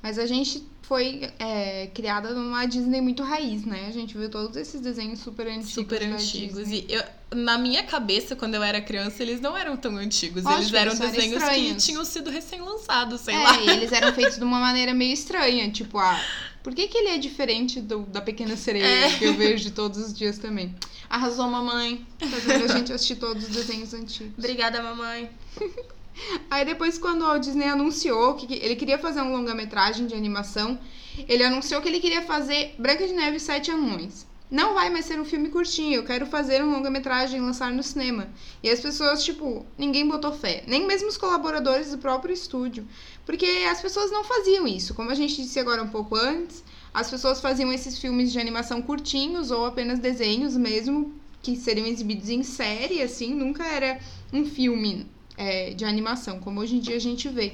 Mas 0.01 0.17
a 0.17 0.25
gente 0.25 0.63
foi 0.89 1.29
é, 1.37 1.87
criada 1.93 2.33
numa 2.33 2.65
Disney 2.65 2.99
muito 2.99 3.21
raiz, 3.21 3.63
né? 3.63 3.85
A 3.87 3.91
gente 3.91 4.17
viu 4.17 4.27
todos 4.27 4.57
esses 4.57 4.81
desenhos 4.81 5.19
super 5.19 5.45
antigos. 5.45 5.69
Super 5.69 6.01
antigos. 6.01 6.69
E 6.69 6.87
eu, 6.89 7.03
na 7.35 7.59
minha 7.59 7.83
cabeça, 7.83 8.35
quando 8.35 8.55
eu 8.55 8.63
era 8.63 8.81
criança, 8.81 9.21
eles 9.21 9.39
não 9.39 9.55
eram 9.55 9.77
tão 9.77 9.97
antigos. 9.97 10.43
Lógico, 10.43 10.61
eles 10.61 10.73
eram 10.73 10.93
eles 10.93 10.99
desenhos 10.99 11.43
que 11.43 11.75
tinham 11.75 12.03
sido 12.03 12.31
recém-lançados, 12.31 13.21
sei 13.21 13.35
é, 13.35 13.37
lá. 13.37 13.61
e 13.61 13.69
eles 13.69 13.91
eram 13.91 14.11
feitos 14.13 14.37
de 14.37 14.43
uma 14.43 14.59
maneira 14.59 14.91
meio 14.93 15.13
estranha. 15.13 15.69
Tipo, 15.69 15.99
ah, 15.99 16.19
por 16.63 16.73
que, 16.73 16.87
que 16.87 16.97
ele 16.97 17.09
é 17.09 17.17
diferente 17.19 17.79
do, 17.81 17.99
da 18.03 18.21
Pequena 18.21 18.57
Sereia 18.57 18.85
É. 18.85 19.15
que 19.15 19.25
eu 19.25 19.35
vejo 19.35 19.69
todos 19.71 19.99
os 19.99 20.11
dias 20.11 20.39
também? 20.39 20.73
Arrasou, 21.07 21.47
mamãe. 21.47 22.03
Fazendo 22.19 22.65
a 22.65 22.77
gente 22.77 22.91
assistir 22.91 23.17
todos 23.17 23.43
os 23.43 23.49
desenhos 23.49 23.93
antigos. 23.93 24.33
Obrigada, 24.37 24.81
mamãe. 24.81 25.29
Aí 26.49 26.65
depois, 26.65 26.97
quando 26.97 27.25
o 27.25 27.37
Disney 27.37 27.67
anunciou 27.67 28.35
que 28.35 28.53
ele 28.53 28.75
queria 28.75 28.97
fazer 28.97 29.21
um 29.21 29.31
longa-metragem 29.31 30.07
de 30.07 30.15
animação, 30.15 30.79
ele 31.27 31.43
anunciou 31.43 31.81
que 31.81 31.87
ele 31.87 31.99
queria 31.99 32.21
fazer 32.21 32.75
Branca 32.77 33.07
de 33.07 33.13
Neve 33.13 33.37
e 33.37 33.39
Sete 33.39 33.71
Anões. 33.71 34.27
Não 34.51 34.73
vai 34.73 34.89
mais 34.89 35.05
ser 35.05 35.19
um 35.19 35.25
filme 35.25 35.49
curtinho, 35.49 35.97
eu 35.97 36.03
quero 36.03 36.25
fazer 36.25 36.63
um 36.63 36.71
longa-metragem 36.71 37.39
e 37.39 37.41
lançar 37.41 37.71
no 37.71 37.83
cinema. 37.83 38.27
E 38.63 38.69
as 38.69 38.79
pessoas, 38.79 39.23
tipo, 39.23 39.63
ninguém 39.77 40.07
botou 40.07 40.33
fé. 40.33 40.63
Nem 40.65 40.87
mesmo 40.87 41.07
os 41.07 41.17
colaboradores 41.17 41.91
do 41.91 41.99
próprio 41.99 42.33
estúdio. 42.33 42.87
Porque 43.27 43.45
as 43.69 43.79
pessoas 43.79 44.09
não 44.09 44.23
faziam 44.23 44.67
isso. 44.67 44.95
Como 44.95 45.11
a 45.11 45.15
gente 45.15 45.35
disse 45.35 45.59
agora 45.59 45.83
um 45.83 45.89
pouco 45.89 46.15
antes, 46.15 46.63
as 46.91 47.11
pessoas 47.11 47.39
faziam 47.39 47.71
esses 47.71 47.99
filmes 47.99 48.31
de 48.31 48.39
animação 48.39 48.81
curtinhos 48.81 49.51
ou 49.51 49.67
apenas 49.67 49.99
desenhos 49.99 50.57
mesmo, 50.57 51.13
que 51.43 51.55
seriam 51.55 51.85
exibidos 51.85 52.29
em 52.29 52.41
série, 52.41 53.03
assim, 53.03 53.35
nunca 53.35 53.63
era 53.63 53.99
um 54.33 54.43
filme 54.45 55.07
é, 55.39 55.73
de 55.73 55.85
animação, 55.85 56.39
como 56.39 56.59
hoje 56.59 56.75
em 56.75 56.79
dia 56.79 56.97
a 56.97 56.99
gente 56.99 57.29
vê. 57.29 57.53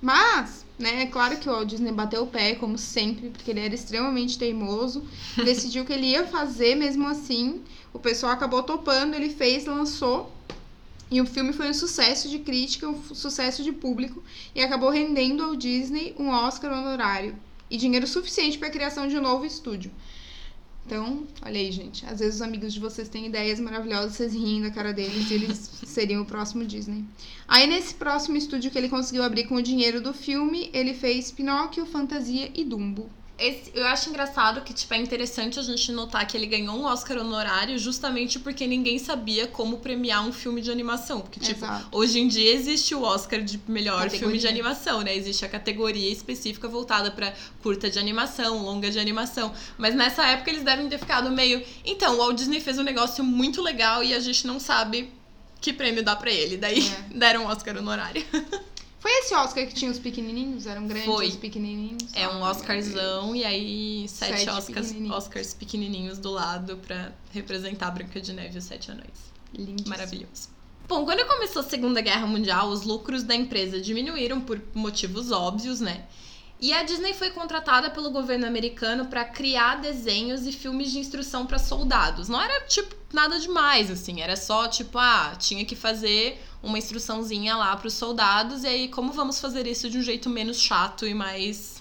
Mas, 0.00 0.64
né, 0.78 1.02
é 1.02 1.06
claro 1.06 1.36
que 1.36 1.48
o 1.48 1.52
Walt 1.52 1.68
Disney 1.68 1.90
bateu 1.90 2.22
o 2.22 2.26
pé, 2.28 2.54
como 2.54 2.78
sempre, 2.78 3.30
porque 3.30 3.50
ele 3.50 3.58
era 3.58 3.74
extremamente 3.74 4.38
teimoso, 4.38 5.04
decidiu 5.44 5.84
que 5.84 5.92
ele 5.92 6.06
ia 6.06 6.24
fazer 6.24 6.76
mesmo 6.76 7.08
assim. 7.08 7.60
O 7.92 7.98
pessoal 7.98 8.32
acabou 8.32 8.62
topando, 8.62 9.14
ele 9.14 9.30
fez, 9.30 9.66
lançou. 9.66 10.32
E 11.10 11.20
o 11.20 11.26
filme 11.26 11.52
foi 11.52 11.68
um 11.68 11.74
sucesso 11.74 12.28
de 12.28 12.38
crítica, 12.38 12.88
um 12.88 13.02
sucesso 13.14 13.64
de 13.64 13.72
público, 13.72 14.22
e 14.54 14.60
acabou 14.62 14.90
rendendo 14.90 15.42
ao 15.42 15.56
Disney 15.56 16.14
um 16.18 16.28
Oscar 16.28 16.70
honorário 16.70 17.34
e 17.68 17.76
dinheiro 17.76 18.06
suficiente 18.06 18.58
para 18.58 18.68
a 18.68 18.70
criação 18.70 19.08
de 19.08 19.16
um 19.16 19.22
novo 19.22 19.44
estúdio. 19.44 19.90
Então, 20.88 21.26
olha 21.44 21.60
aí, 21.60 21.70
gente. 21.70 22.06
Às 22.06 22.20
vezes 22.20 22.36
os 22.36 22.42
amigos 22.42 22.72
de 22.72 22.80
vocês 22.80 23.10
têm 23.10 23.26
ideias 23.26 23.60
maravilhosas, 23.60 24.14
vocês 24.14 24.32
riem 24.32 24.62
da 24.62 24.70
cara 24.70 24.90
deles 24.90 25.30
e 25.30 25.34
eles 25.34 25.70
seriam 25.84 26.22
o 26.22 26.24
próximo 26.24 26.64
Disney. 26.64 27.04
Aí, 27.46 27.66
nesse 27.66 27.92
próximo 27.92 28.38
estúdio 28.38 28.70
que 28.70 28.78
ele 28.78 28.88
conseguiu 28.88 29.22
abrir 29.22 29.44
com 29.44 29.56
o 29.56 29.62
dinheiro 29.62 30.00
do 30.00 30.14
filme, 30.14 30.70
ele 30.72 30.94
fez 30.94 31.30
Pinóquio, 31.30 31.84
Fantasia 31.84 32.50
e 32.54 32.64
Dumbo. 32.64 33.10
Esse- 33.38 33.70
eu 33.72 33.86
acho 33.86 34.08
engraçado 34.10 34.62
que, 34.62 34.74
tipo, 34.74 34.92
é 34.94 34.98
interessante 34.98 35.60
a 35.60 35.62
gente 35.62 35.92
notar 35.92 36.26
que 36.26 36.36
ele 36.36 36.46
ganhou 36.46 36.74
um 36.76 36.84
Oscar 36.84 37.18
honorário 37.18 37.78
justamente 37.78 38.38
porque 38.40 38.66
ninguém 38.66 38.98
sabia 38.98 39.46
como 39.46 39.78
premiar 39.78 40.26
um 40.26 40.32
filme 40.32 40.60
de 40.60 40.70
animação. 40.72 41.20
Porque, 41.20 41.38
tipo, 41.38 41.64
Exato. 41.64 41.86
hoje 41.92 42.18
em 42.18 42.26
dia 42.26 42.52
existe 42.52 42.94
o 42.96 43.02
Oscar 43.02 43.40
de 43.42 43.60
melhor 43.68 43.98
Categoria. 43.98 44.18
filme 44.18 44.38
de 44.38 44.48
animação, 44.48 45.02
né? 45.02 45.16
Existe 45.16 45.44
a 45.44 45.48
categoria 45.48 46.10
específica 46.12 46.66
voltada 46.66 47.12
pra 47.12 47.32
curta 47.62 47.88
de 47.88 47.98
animação, 47.98 48.58
longa 48.64 48.90
de 48.90 48.98
animação. 48.98 49.52
Mas 49.76 49.94
nessa 49.94 50.26
época 50.26 50.50
eles 50.50 50.64
devem 50.64 50.88
ter 50.88 50.98
ficado 50.98 51.30
meio. 51.30 51.62
Então, 51.84 52.14
o 52.14 52.16
Walt 52.18 52.36
Disney 52.36 52.60
fez 52.60 52.76
um 52.78 52.82
negócio 52.82 53.22
muito 53.22 53.62
legal 53.62 54.02
e 54.02 54.12
a 54.14 54.18
gente 54.20 54.46
não 54.48 54.58
sabe 54.58 55.12
que 55.60 55.72
prêmio 55.72 56.02
dá 56.02 56.16
pra 56.16 56.30
ele. 56.32 56.56
Daí 56.56 56.80
É. 56.88 57.02
deram 57.16 57.44
um 57.44 57.46
Oscar 57.46 57.76
honorário. 57.76 58.24
Foi 59.00 59.10
esse 59.20 59.34
Oscar 59.34 59.66
que 59.66 59.74
tinha 59.74 59.90
os 59.90 59.98
pequenininhos? 59.98 60.66
Eram 60.66 60.86
grandes 60.88 61.06
Foi. 61.06 61.28
os 61.28 61.36
pequenininhos? 61.36 62.02
É 62.14 62.26
um 62.28 62.44
Ah, 62.44 62.50
Oscarzão 62.50 63.34
e 63.36 63.44
aí 63.44 64.08
sete, 64.08 64.38
Sete 64.40 64.50
Oscars, 64.50 64.66
pequenininhos. 64.88 65.16
Oscars 65.16 65.54
pequenininhos 65.54 66.18
do 66.18 66.30
lado 66.30 66.76
pra 66.78 67.12
representar 67.30 67.88
a 67.88 67.90
Branca 67.92 68.20
de 68.20 68.32
Neve 68.32 68.56
e 68.56 68.58
os 68.58 68.64
Sete 68.64 68.90
Anões. 68.90 69.32
Lindíssimo. 69.54 69.88
Maravilhoso. 69.88 70.48
Bom, 70.88 71.04
quando 71.04 71.24
começou 71.26 71.60
a 71.60 71.64
Segunda 71.64 72.00
Guerra 72.00 72.26
Mundial, 72.26 72.68
os 72.70 72.82
lucros 72.82 73.22
da 73.22 73.34
empresa 73.34 73.80
diminuíram 73.80 74.40
por 74.40 74.60
motivos 74.74 75.30
óbvios, 75.30 75.80
né? 75.80 76.06
E 76.60 76.72
a 76.72 76.82
Disney 76.82 77.14
foi 77.14 77.30
contratada 77.30 77.90
pelo 77.90 78.10
governo 78.10 78.46
americano 78.46 79.06
para 79.06 79.24
criar 79.24 79.76
desenhos 79.76 80.44
e 80.44 80.50
filmes 80.50 80.90
de 80.90 80.98
instrução 80.98 81.46
para 81.46 81.58
soldados. 81.58 82.28
Não 82.28 82.40
era 82.40 82.62
tipo 82.66 82.96
nada 83.12 83.38
demais, 83.38 83.90
assim, 83.90 84.20
era 84.20 84.36
só 84.36 84.68
tipo, 84.68 84.98
ah, 84.98 85.34
tinha 85.38 85.64
que 85.64 85.76
fazer 85.76 86.42
uma 86.62 86.78
instruçãozinha 86.78 87.56
lá 87.56 87.76
para 87.76 87.88
os 87.88 87.94
soldados 87.94 88.64
e 88.64 88.66
aí 88.66 88.88
como 88.88 89.12
vamos 89.12 89.40
fazer 89.40 89.66
isso 89.66 89.88
de 89.88 89.98
um 89.98 90.02
jeito 90.02 90.28
menos 90.28 90.60
chato 90.60 91.06
e 91.06 91.14
mais 91.14 91.78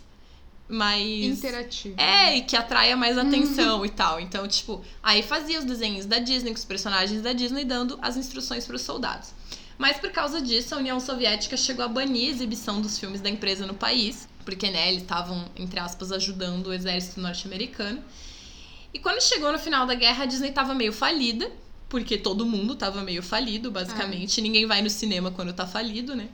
mais 0.69 1.23
Interativo. 1.23 1.95
é, 1.97 2.37
e 2.37 2.41
que 2.41 2.55
atraia 2.55 2.95
mais 2.97 3.17
atenção 3.17 3.85
e 3.85 3.89
tal. 3.89 4.19
Então, 4.19 4.45
tipo, 4.47 4.83
aí 5.01 5.23
fazia 5.23 5.59
os 5.59 5.65
desenhos 5.65 6.05
da 6.05 6.19
Disney, 6.19 6.51
com 6.51 6.57
os 6.57 6.65
personagens 6.65 7.21
da 7.21 7.31
Disney, 7.31 7.63
dando 7.63 7.97
as 8.01 8.17
instruções 8.17 8.65
para 8.65 8.75
os 8.75 8.81
soldados. 8.81 9.31
Mas 9.77 9.97
por 9.97 10.11
causa 10.11 10.41
disso, 10.41 10.75
a 10.75 10.79
União 10.79 10.99
Soviética 10.99 11.55
chegou 11.55 11.85
a 11.85 11.87
banir 11.87 12.27
a 12.27 12.31
exibição 12.31 12.81
dos 12.81 12.99
filmes 12.99 13.21
da 13.21 13.29
empresa 13.29 13.65
no 13.65 13.75
país, 13.75 14.27
porque, 14.43 14.69
né, 14.69 14.89
eles 14.89 15.03
estavam, 15.03 15.45
entre 15.55 15.79
aspas, 15.79 16.11
ajudando 16.11 16.67
o 16.67 16.73
exército 16.73 17.21
norte-americano. 17.21 18.01
E 18.97 18.99
quando 18.99 19.21
chegou 19.21 19.51
no 19.51 19.59
final 19.59 19.85
da 19.85 19.93
guerra, 19.93 20.23
a 20.23 20.25
Disney 20.25 20.51
tava 20.51 20.73
meio 20.73 20.91
falida, 20.91 21.51
porque 21.87 22.17
todo 22.17 22.47
mundo 22.47 22.75
tava 22.75 23.03
meio 23.03 23.21
falido, 23.21 23.69
basicamente. 23.69 24.41
Ninguém 24.41 24.65
vai 24.65 24.81
no 24.81 24.89
cinema 24.89 25.29
quando 25.29 25.53
tá 25.53 25.67
falido, 25.67 26.15
né? 26.15 26.29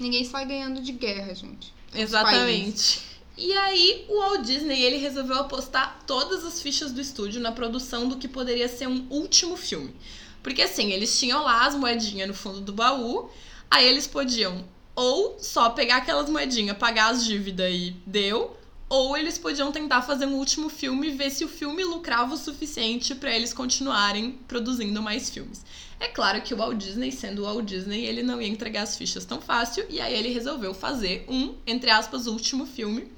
Ninguém 0.00 0.24
sai 0.24 0.44
ganhando 0.44 0.82
de 0.82 0.90
guerra, 0.90 1.32
gente. 1.32 1.72
Países. 1.92 2.08
Exatamente. 2.10 3.02
E 3.38 3.52
aí, 3.52 4.04
o 4.08 4.18
Walt 4.18 4.44
Disney 4.44 4.82
ele 4.82 4.96
resolveu 4.96 5.36
apostar 5.36 6.00
todas 6.04 6.44
as 6.44 6.60
fichas 6.60 6.90
do 6.90 7.00
estúdio 7.00 7.40
na 7.40 7.52
produção 7.52 8.08
do 8.08 8.16
que 8.16 8.26
poderia 8.26 8.66
ser 8.66 8.88
um 8.88 9.06
último 9.08 9.56
filme. 9.56 9.94
Porque 10.42 10.62
assim, 10.62 10.90
eles 10.90 11.16
tinham 11.16 11.40
lá 11.44 11.66
as 11.66 11.76
moedinhas 11.76 12.26
no 12.26 12.34
fundo 12.34 12.60
do 12.60 12.72
baú, 12.72 13.30
aí 13.70 13.86
eles 13.86 14.08
podiam 14.08 14.64
ou 14.96 15.36
só 15.38 15.70
pegar 15.70 15.98
aquelas 15.98 16.28
moedinhas, 16.28 16.76
pagar 16.76 17.12
as 17.12 17.24
dívidas 17.24 17.72
e 17.72 17.94
deu, 18.04 18.56
ou 18.92 19.16
eles 19.16 19.38
podiam 19.38 19.72
tentar 19.72 20.02
fazer 20.02 20.26
um 20.26 20.34
último 20.34 20.68
filme 20.68 21.08
e 21.08 21.12
ver 21.12 21.30
se 21.30 21.46
o 21.46 21.48
filme 21.48 21.82
lucrava 21.82 22.34
o 22.34 22.36
suficiente 22.36 23.14
para 23.14 23.34
eles 23.34 23.50
continuarem 23.54 24.32
produzindo 24.46 25.00
mais 25.00 25.30
filmes. 25.30 25.64
É 25.98 26.08
claro 26.08 26.42
que 26.42 26.52
o 26.52 26.58
Walt 26.58 26.76
Disney, 26.76 27.10
sendo 27.10 27.40
o 27.40 27.44
Walt 27.46 27.64
Disney, 27.64 28.04
ele 28.04 28.22
não 28.22 28.38
ia 28.42 28.48
entregar 28.48 28.82
as 28.82 28.94
fichas 28.94 29.24
tão 29.24 29.40
fácil, 29.40 29.86
e 29.88 29.98
aí 29.98 30.12
ele 30.12 30.28
resolveu 30.28 30.74
fazer 30.74 31.24
um, 31.26 31.54
entre 31.66 31.88
aspas, 31.88 32.26
último 32.26 32.66
filme. 32.66 33.10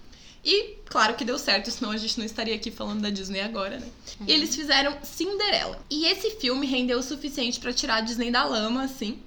E 0.44 0.76
claro 0.84 1.16
que 1.16 1.24
deu 1.24 1.40
certo, 1.40 1.72
senão 1.72 1.90
a 1.90 1.96
gente 1.96 2.18
não 2.18 2.24
estaria 2.24 2.54
aqui 2.54 2.70
falando 2.70 3.00
da 3.00 3.10
Disney 3.10 3.40
agora, 3.40 3.80
né? 3.80 3.88
E 4.28 4.30
eles 4.30 4.54
fizeram 4.54 4.96
Cinderela. 5.02 5.84
E 5.90 6.04
esse 6.04 6.36
filme 6.36 6.68
rendeu 6.68 7.00
o 7.00 7.02
suficiente 7.02 7.58
para 7.58 7.72
tirar 7.72 7.96
a 7.96 8.00
Disney 8.00 8.30
da 8.30 8.44
lama, 8.44 8.84
assim. 8.84 9.18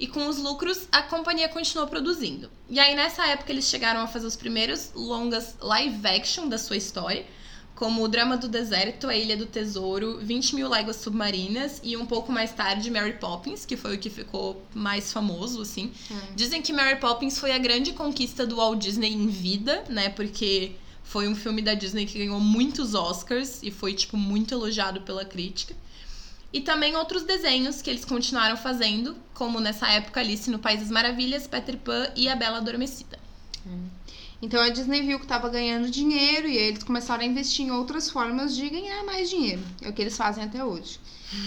E 0.00 0.06
com 0.06 0.26
os 0.26 0.38
lucros, 0.38 0.88
a 0.90 1.02
companhia 1.02 1.46
continuou 1.46 1.86
produzindo. 1.86 2.50
E 2.70 2.80
aí, 2.80 2.94
nessa 2.96 3.26
época, 3.26 3.52
eles 3.52 3.66
chegaram 3.66 4.00
a 4.00 4.06
fazer 4.06 4.26
os 4.26 4.34
primeiros 4.34 4.92
longas 4.94 5.56
live 5.60 6.06
action 6.06 6.48
da 6.48 6.56
sua 6.56 6.78
história, 6.78 7.26
como 7.74 8.02
O 8.02 8.08
Drama 8.08 8.38
do 8.38 8.48
Deserto, 8.48 9.08
A 9.08 9.14
Ilha 9.14 9.36
do 9.36 9.44
Tesouro, 9.44 10.18
20 10.22 10.54
Mil 10.54 10.70
Léguas 10.70 10.96
Submarinas 10.96 11.82
e 11.84 11.98
um 11.98 12.06
pouco 12.06 12.32
mais 12.32 12.50
tarde 12.50 12.90
Mary 12.90 13.18
Poppins, 13.20 13.66
que 13.66 13.76
foi 13.76 13.96
o 13.96 13.98
que 13.98 14.08
ficou 14.08 14.62
mais 14.74 15.12
famoso, 15.12 15.60
assim. 15.60 15.92
É. 16.10 16.34
Dizem 16.34 16.62
que 16.62 16.72
Mary 16.72 16.98
Poppins 16.98 17.38
foi 17.38 17.52
a 17.52 17.58
grande 17.58 17.92
conquista 17.92 18.46
do 18.46 18.56
Walt 18.56 18.78
Disney 18.78 19.12
em 19.12 19.26
vida, 19.28 19.84
né? 19.90 20.08
Porque 20.08 20.72
foi 21.04 21.28
um 21.28 21.36
filme 21.36 21.60
da 21.60 21.74
Disney 21.74 22.06
que 22.06 22.18
ganhou 22.18 22.40
muitos 22.40 22.94
Oscars 22.94 23.62
e 23.62 23.70
foi, 23.70 23.92
tipo, 23.92 24.16
muito 24.16 24.54
elogiado 24.54 25.02
pela 25.02 25.26
crítica. 25.26 25.74
E 26.52 26.60
também 26.60 26.96
outros 26.96 27.22
desenhos 27.22 27.80
que 27.80 27.90
eles 27.90 28.04
continuaram 28.04 28.56
fazendo, 28.56 29.16
como 29.34 29.60
nessa 29.60 29.88
época 29.88 30.20
Alice 30.20 30.50
no 30.50 30.58
País 30.58 30.80
das 30.80 30.90
Maravilhas, 30.90 31.46
Peter 31.46 31.76
Pan 31.76 32.10
e 32.16 32.28
A 32.28 32.34
Bela 32.34 32.58
Adormecida. 32.58 33.18
Então 34.42 34.60
a 34.60 34.70
Disney 34.70 35.02
viu 35.02 35.18
que 35.18 35.26
estava 35.26 35.48
ganhando 35.48 35.90
dinheiro 35.90 36.48
e 36.48 36.56
eles 36.56 36.82
começaram 36.82 37.22
a 37.22 37.26
investir 37.26 37.66
em 37.66 37.70
outras 37.70 38.10
formas 38.10 38.56
de 38.56 38.68
ganhar 38.70 39.04
mais 39.04 39.28
dinheiro. 39.28 39.62
É 39.82 39.88
o 39.88 39.92
que 39.92 40.00
eles 40.00 40.16
fazem 40.16 40.42
até 40.42 40.64
hoje. 40.64 40.98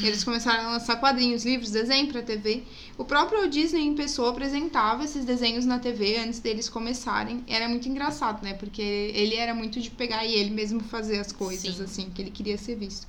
Eles 0.02 0.24
começaram 0.24 0.70
a 0.70 0.72
lançar 0.74 0.96
quadrinhos, 0.98 1.44
livros, 1.44 1.72
desenho 1.72 2.08
para 2.08 2.22
TV. 2.22 2.64
O 2.98 3.04
próprio 3.04 3.50
Disney 3.50 3.82
em 3.82 3.96
pessoa 3.96 4.30
apresentava 4.30 5.04
esses 5.04 5.26
desenhos 5.26 5.66
na 5.66 5.78
TV 5.78 6.18
antes 6.18 6.40
deles 6.40 6.70
começarem. 6.70 7.44
Era 7.48 7.68
muito 7.68 7.90
engraçado, 7.90 8.42
né? 8.44 8.54
Porque 8.54 8.82
ele 8.82 9.36
era 9.36 9.54
muito 9.54 9.82
de 9.82 9.90
pegar 9.90 10.26
e 10.26 10.36
ele 10.36 10.52
mesmo 10.52 10.80
fazer 10.80 11.20
as 11.20 11.34
coisas 11.34 11.76
Sim. 11.76 11.84
assim 11.84 12.10
que 12.12 12.22
ele 12.22 12.32
queria 12.32 12.58
ser 12.58 12.76
visto. 12.76 13.08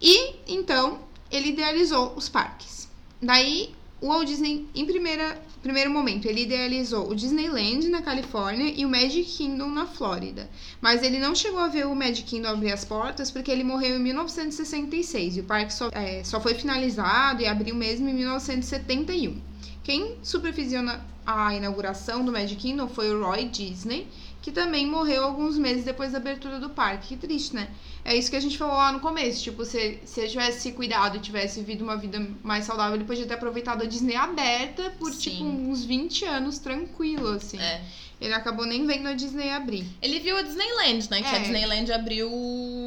E 0.00 0.36
então 0.46 1.00
ele 1.30 1.50
idealizou 1.50 2.14
os 2.16 2.28
parques. 2.28 2.88
Daí 3.20 3.74
o 4.00 4.08
Walt 4.08 4.28
Disney, 4.28 4.68
em 4.74 4.86
primeira, 4.86 5.42
primeiro 5.60 5.90
momento, 5.90 6.26
ele 6.26 6.42
idealizou 6.42 7.10
o 7.10 7.16
Disneyland 7.16 7.88
na 7.88 8.00
Califórnia 8.00 8.72
e 8.74 8.86
o 8.86 8.88
Magic 8.88 9.24
Kingdom 9.24 9.68
na 9.70 9.86
Flórida. 9.86 10.48
Mas 10.80 11.02
ele 11.02 11.18
não 11.18 11.34
chegou 11.34 11.58
a 11.58 11.66
ver 11.66 11.86
o 11.86 11.94
Magic 11.96 12.22
Kingdom 12.22 12.48
abrir 12.48 12.72
as 12.72 12.84
portas 12.84 13.30
porque 13.30 13.50
ele 13.50 13.64
morreu 13.64 13.96
em 13.96 13.98
1966 13.98 15.36
e 15.36 15.40
o 15.40 15.44
parque 15.44 15.74
só, 15.74 15.88
é, 15.92 16.22
só 16.22 16.40
foi 16.40 16.54
finalizado 16.54 17.42
e 17.42 17.46
abriu 17.46 17.74
mesmo 17.74 18.08
em 18.08 18.14
1971. 18.14 19.40
Quem 19.82 20.16
supervisiona 20.22 21.04
a 21.26 21.54
inauguração 21.54 22.24
do 22.24 22.30
Magic 22.30 22.60
Kingdom 22.60 22.88
foi 22.88 23.10
o 23.10 23.22
Roy 23.22 23.48
Disney, 23.48 24.06
que 24.48 24.54
também 24.54 24.86
morreu 24.86 25.24
alguns 25.24 25.58
meses 25.58 25.84
depois 25.84 26.12
da 26.12 26.18
abertura 26.18 26.58
do 26.58 26.70
parque. 26.70 27.08
Que 27.08 27.16
triste, 27.16 27.54
né? 27.54 27.68
É 28.02 28.16
isso 28.16 28.30
que 28.30 28.36
a 28.36 28.40
gente 28.40 28.56
falou 28.56 28.74
lá 28.74 28.90
no 28.90 29.00
começo. 29.00 29.42
Tipo, 29.42 29.62
se, 29.64 29.98
se 30.04 30.20
ele 30.20 30.30
tivesse 30.30 30.60
se 30.60 30.72
cuidado 30.72 31.18
e 31.18 31.20
tivesse 31.20 31.60
vivido 31.60 31.84
uma 31.84 31.96
vida 31.96 32.26
mais 32.42 32.64
saudável, 32.64 32.94
ele 32.94 33.04
podia 33.04 33.26
ter 33.26 33.34
aproveitado 33.34 33.82
a 33.82 33.86
Disney 33.86 34.16
aberta 34.16 34.90
por, 34.98 35.12
Sim. 35.12 35.18
tipo, 35.30 35.44
uns 35.44 35.84
20 35.84 36.24
anos 36.24 36.58
tranquilo, 36.58 37.28
assim. 37.28 37.60
É. 37.60 37.82
Ele 38.20 38.32
acabou 38.32 38.64
nem 38.64 38.86
vendo 38.86 39.06
a 39.06 39.12
Disney 39.12 39.50
abrir. 39.50 39.86
Ele 40.00 40.18
viu 40.18 40.36
a 40.36 40.42
Disneyland, 40.42 41.08
né? 41.10 41.20
Que 41.20 41.28
a 41.28 41.36
É. 41.36 41.40
Disneyland 41.40 41.92
abriu, 41.92 42.30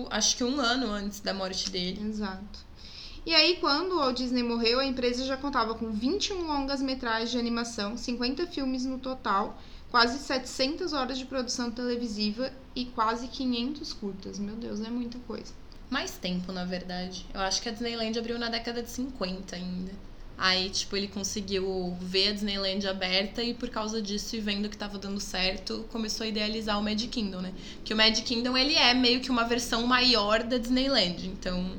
acho 0.10 0.36
que 0.36 0.44
um 0.44 0.60
ano 0.60 0.88
antes 0.92 1.20
da 1.20 1.34
morte 1.34 1.70
dele. 1.70 2.02
Exato. 2.04 2.60
E 3.24 3.36
aí, 3.36 3.58
quando 3.58 3.92
o 3.94 3.98
Walt 4.00 4.18
Disney 4.18 4.42
morreu, 4.42 4.80
a 4.80 4.86
empresa 4.86 5.24
já 5.26 5.38
contava 5.38 5.76
com 5.76 5.92
21 5.92 6.42
longas-metragens 6.48 7.30
de 7.30 7.38
animação, 7.38 7.96
50 7.96 8.48
filmes 8.48 8.84
no 8.84 8.98
total, 8.98 9.62
quase 9.92 10.18
700 10.20 10.94
horas 10.94 11.18
de 11.18 11.26
produção 11.26 11.70
televisiva 11.70 12.52
e 12.74 12.86
quase 12.86 13.28
500 13.28 13.94
curtas. 13.94 14.40
Meu 14.40 14.56
Deus, 14.56 14.80
é 14.80 14.90
muita 14.90 15.20
coisa. 15.20 15.54
Mais 15.90 16.18
tempo, 16.18 16.54
na 16.54 16.64
verdade. 16.64 17.26
Eu 17.34 17.42
acho 17.42 17.62
que 17.62 17.68
a 17.68 17.72
Disneyland 17.74 18.18
abriu 18.18 18.40
na 18.40 18.50
década 18.50 18.82
de 18.82 18.90
50 18.90 19.56
ainda. 19.58 19.92
Aí, 20.38 20.70
tipo, 20.70 20.96
ele 20.96 21.10
conseguiu 21.10 21.96
ver 22.02 22.30
a 22.30 22.32
Disneyland 22.32 22.88
aberta 22.88 23.44
e 23.44 23.54
por 23.54 23.70
causa 23.70 24.02
disso, 24.02 24.36
e 24.36 24.40
vendo 24.40 24.70
que 24.70 24.78
tava 24.78 24.98
dando 24.98 25.20
certo, 25.20 25.86
começou 25.92 26.24
a 26.24 26.28
idealizar 26.28 26.80
o 26.80 26.82
Magic 26.82 27.10
Kingdom, 27.10 27.42
né? 27.42 27.54
Que 27.84 27.94
o 27.94 27.98
Magic 27.98 28.24
Kingdom, 28.24 28.58
ele 28.58 28.74
é 28.74 28.94
meio 28.94 29.20
que 29.20 29.30
uma 29.30 29.44
versão 29.44 29.86
maior 29.86 30.42
da 30.42 30.58
Disneyland. 30.58 31.28
Então, 31.28 31.76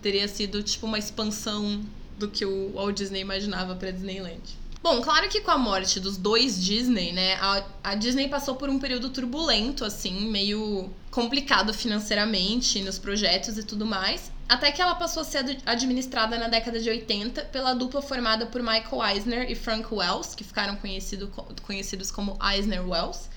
teria 0.00 0.26
sido, 0.26 0.62
tipo, 0.62 0.86
uma 0.86 0.98
expansão 0.98 1.80
do 2.18 2.28
que 2.28 2.44
o 2.44 2.72
Walt 2.72 2.96
Disney 2.96 3.20
imaginava 3.20 3.76
pra 3.76 3.90
Disneyland. 3.90 4.59
Bom, 4.82 5.02
claro 5.02 5.28
que 5.28 5.42
com 5.42 5.50
a 5.50 5.58
morte 5.58 6.00
dos 6.00 6.16
dois 6.16 6.58
Disney, 6.58 7.12
né, 7.12 7.34
a, 7.34 7.62
a 7.84 7.94
Disney 7.94 8.28
passou 8.28 8.56
por 8.56 8.70
um 8.70 8.78
período 8.78 9.10
turbulento, 9.10 9.84
assim, 9.84 10.30
meio 10.30 10.90
complicado 11.10 11.74
financeiramente 11.74 12.80
nos 12.80 12.98
projetos 12.98 13.58
e 13.58 13.62
tudo 13.64 13.84
mais. 13.84 14.32
Até 14.48 14.72
que 14.72 14.80
ela 14.80 14.94
passou 14.94 15.20
a 15.20 15.24
ser 15.24 15.38
ad- 15.38 15.58
administrada 15.66 16.38
na 16.38 16.48
década 16.48 16.80
de 16.80 16.88
80 16.88 17.42
pela 17.44 17.74
dupla 17.74 18.00
formada 18.00 18.46
por 18.46 18.62
Michael 18.62 19.04
Eisner 19.04 19.50
e 19.50 19.54
Frank 19.54 19.86
Wells, 19.94 20.34
que 20.34 20.42
ficaram 20.42 20.74
conhecido, 20.76 21.28
co- 21.28 21.46
conhecidos 21.62 22.10
como 22.10 22.38
Eisner 22.42 22.82
Wells. 22.88 23.28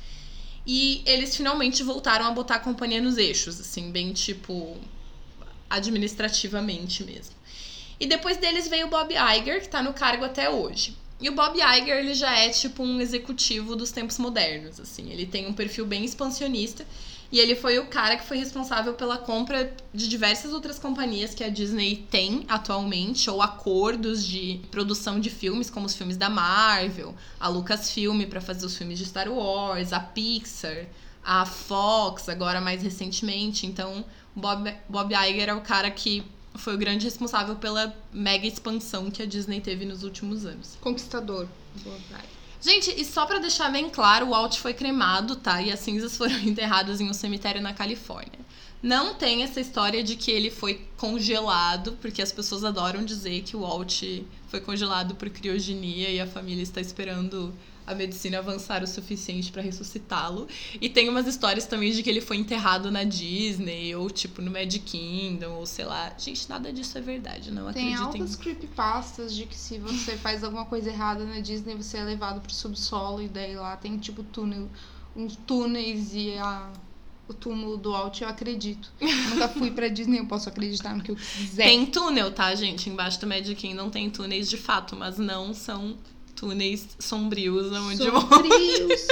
E 0.66 1.04
eles 1.06 1.36
finalmente 1.36 1.84
voltaram 1.84 2.26
a 2.26 2.32
botar 2.32 2.56
a 2.56 2.60
companhia 2.60 3.02
nos 3.02 3.18
eixos, 3.18 3.60
assim, 3.60 3.92
bem 3.92 4.14
tipo 4.14 4.78
administrativamente 5.70 7.04
mesmo. 7.04 7.36
E 8.00 8.08
depois 8.08 8.38
deles 8.38 8.68
veio 8.70 8.88
o 8.88 8.90
Bob 8.90 9.14
Iger, 9.14 9.62
que 9.62 9.68
tá 9.68 9.84
no 9.84 9.94
cargo 9.94 10.24
até 10.24 10.50
hoje. 10.50 10.96
E 11.24 11.30
o 11.30 11.32
Bob 11.34 11.58
Iger, 11.58 12.00
ele 12.00 12.14
já 12.14 12.38
é 12.38 12.50
tipo 12.50 12.84
um 12.84 13.00
executivo 13.00 13.78
dos 13.78 13.94
tempos 13.94 14.18
modernos, 14.18 14.78
assim. 14.78 15.10
Ele 15.10 15.26
tem 15.26 15.48
um 15.48 15.54
perfil 15.54 15.86
bem 15.86 16.04
expansionista 16.04 16.86
e 17.32 17.40
ele 17.40 17.56
foi 17.56 17.80
o 17.80 17.86
cara 17.86 18.18
que 18.18 18.26
foi 18.26 18.36
responsável 18.36 18.94
pela 18.94 19.18
compra 19.18 19.74
de 19.94 20.10
diversas 20.10 20.52
outras 20.52 20.78
companhias 20.78 21.34
que 21.34 21.42
a 21.42 21.48
Disney 21.48 22.06
tem 22.12 22.44
atualmente, 22.50 23.30
ou 23.30 23.42
acordos 23.42 24.28
de 24.28 24.60
produção 24.70 25.18
de 25.18 25.30
filmes, 25.30 25.70
como 25.70 25.86
os 25.86 25.96
filmes 25.96 26.18
da 26.18 26.30
Marvel, 26.30 27.16
a 27.40 27.48
Lucasfilm 27.48 28.24
para 28.26 28.42
fazer 28.42 28.66
os 28.66 28.78
filmes 28.78 29.00
de 29.00 29.06
Star 29.06 29.32
Wars, 29.32 29.94
a 29.94 30.02
Pixar, 30.02 30.88
a 31.24 31.46
Fox, 31.46 32.28
agora 32.28 32.60
mais 32.60 32.84
recentemente. 32.84 33.66
Então, 33.66 34.04
Bob, 34.36 34.76
Bob 34.90 35.14
Iger 35.14 35.48
é 35.48 35.54
o 35.54 35.62
cara 35.62 35.90
que 35.90 36.22
foi 36.56 36.76
o 36.76 36.78
grande 36.78 37.06
responsável 37.06 37.56
pela 37.56 37.96
mega 38.12 38.48
expansão 38.48 39.10
que 39.10 39.22
a 39.22 39.26
Disney 39.26 39.60
teve 39.62 39.86
nos 39.86 40.04
últimos 40.04 40.46
anos. 40.46 40.78
Conquistador. 40.82 41.48
Boa 41.84 41.98
praia. 42.10 42.26
Gente, 42.62 42.94
e 42.98 43.04
só 43.04 43.26
pra 43.26 43.40
deixar 43.40 43.70
bem 43.70 43.90
claro, 43.90 44.28
o 44.28 44.30
Walt 44.30 44.58
foi 44.58 44.74
cremado, 44.74 45.36
tá? 45.36 45.62
E 45.62 45.72
as 45.72 45.80
cinzas 45.80 46.16
foram 46.16 46.36
enterradas 46.48 47.02
em 47.02 47.10
um 47.10 47.14
cemitério 47.14 47.62
na 47.62 47.74
Califórnia. 47.74 48.40
Não 48.82 49.16
tem 49.16 49.44
essa 49.44 49.60
história 49.60 50.04
de 50.04 50.16
que 50.16 50.30
ele 50.30 50.50
foi 50.50 50.86
congelado, 50.98 51.98
porque 52.02 52.22
as 52.22 52.32
pessoas 52.32 52.64
adoram 52.64 53.04
dizer 53.04 53.42
que 53.44 53.56
o 53.56 53.62
Walt 53.62 54.04
foi 54.48 54.60
congelado 54.60 55.16
por 55.16 55.30
criogenia 55.30 56.10
e 56.10 56.20
a 56.20 56.28
família 56.28 56.62
está 56.62 56.82
esperando 56.82 57.54
a 57.86 57.94
medicina 57.94 58.40
avançar 58.40 58.84
o 58.84 58.88
suficiente 58.88 59.52
pra 59.52 59.62
ressuscitá-lo. 59.62 60.48
E 60.80 60.90
tem 60.90 61.10
umas 61.10 61.28
histórias 61.28 61.66
também 61.66 61.92
de 61.92 62.02
que 62.02 62.10
ele 62.10 62.22
foi 62.22 62.38
enterrado 62.38 62.90
na 62.92 63.04
Disney, 63.04 63.96
ou 63.96 64.10
tipo 64.10 64.42
no 64.42 64.50
Magic 64.52 64.80
Kingdom, 64.80 65.54
ou 65.56 65.66
sei 65.66 65.86
lá. 65.86 66.14
Gente, 66.18 66.50
nada 66.50 66.72
disso 66.72 66.98
é 66.98 67.02
verdade, 67.02 67.52
não 67.52 67.72
Tem 67.74 67.94
acreditem. 67.94 68.22
altas 68.22 68.36
creepypastas 68.36 69.36
de 69.36 69.46
que 69.46 69.56
se 69.58 69.78
você 69.80 70.16
faz 70.18 70.44
alguma 70.44 70.66
coisa 70.66 70.90
errada 70.90 71.26
na 71.26 71.40
Disney, 71.40 71.76
você 71.76 71.98
é 71.98 72.04
levado 72.04 72.42
pro 72.42 72.54
subsolo 72.54 73.22
e 73.22 73.28
daí 73.28 73.56
lá 73.56 73.76
tem 73.78 73.98
tipo 73.98 74.24
túnel, 74.24 74.70
uns 75.16 75.36
túneis 75.36 76.14
e 76.14 76.34
a, 76.38 76.72
o 77.28 77.34
túmulo 77.34 77.78
do 77.78 77.92
Walt, 77.92 78.22
eu 78.22 78.28
acredito. 78.28 78.92
Eu 79.00 79.08
nunca 79.30 79.48
fui 79.50 79.72
pra 79.72 79.88
Disney, 79.88 80.20
eu 80.20 80.26
posso 80.26 80.50
acreditar 80.50 80.96
no 80.96 81.04
que 81.04 81.12
eu 81.12 81.16
quiser. 81.16 81.64
Tem 81.66 81.86
túnel, 81.86 82.32
tá, 82.32 82.54
gente? 82.56 82.90
Embaixo 82.90 83.20
do 83.20 83.28
Magic 83.28 83.56
Kingdom 83.56 83.90
tem 83.90 84.10
túneis 84.10 84.50
de 84.50 84.58
fato, 84.58 84.96
mas 84.96 85.18
não 85.18 85.54
são 85.54 85.98
túneis 86.44 86.86
sombrios 87.00 87.72
onde 87.72 88.06
eu 88.06 88.20
Sombrios. 88.20 89.08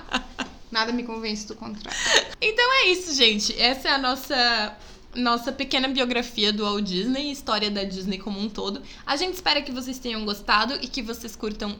Nada 0.70 0.92
me 0.92 1.04
convence 1.04 1.46
do 1.46 1.54
contrário. 1.54 1.98
Então 2.40 2.72
é 2.74 2.88
isso, 2.88 3.14
gente. 3.14 3.58
Essa 3.58 3.88
é 3.88 3.92
a 3.92 3.98
nossa 3.98 4.76
nossa 5.14 5.50
pequena 5.50 5.88
biografia 5.88 6.52
do 6.52 6.64
Walt 6.64 6.84
Disney, 6.84 7.32
história 7.32 7.70
da 7.70 7.82
Disney 7.84 8.18
como 8.18 8.38
um 8.38 8.50
todo. 8.50 8.82
A 9.06 9.16
gente 9.16 9.32
espera 9.32 9.62
que 9.62 9.72
vocês 9.72 9.98
tenham 9.98 10.26
gostado 10.26 10.74
e 10.74 10.88
que 10.88 11.00
vocês 11.00 11.34
curtam 11.34 11.74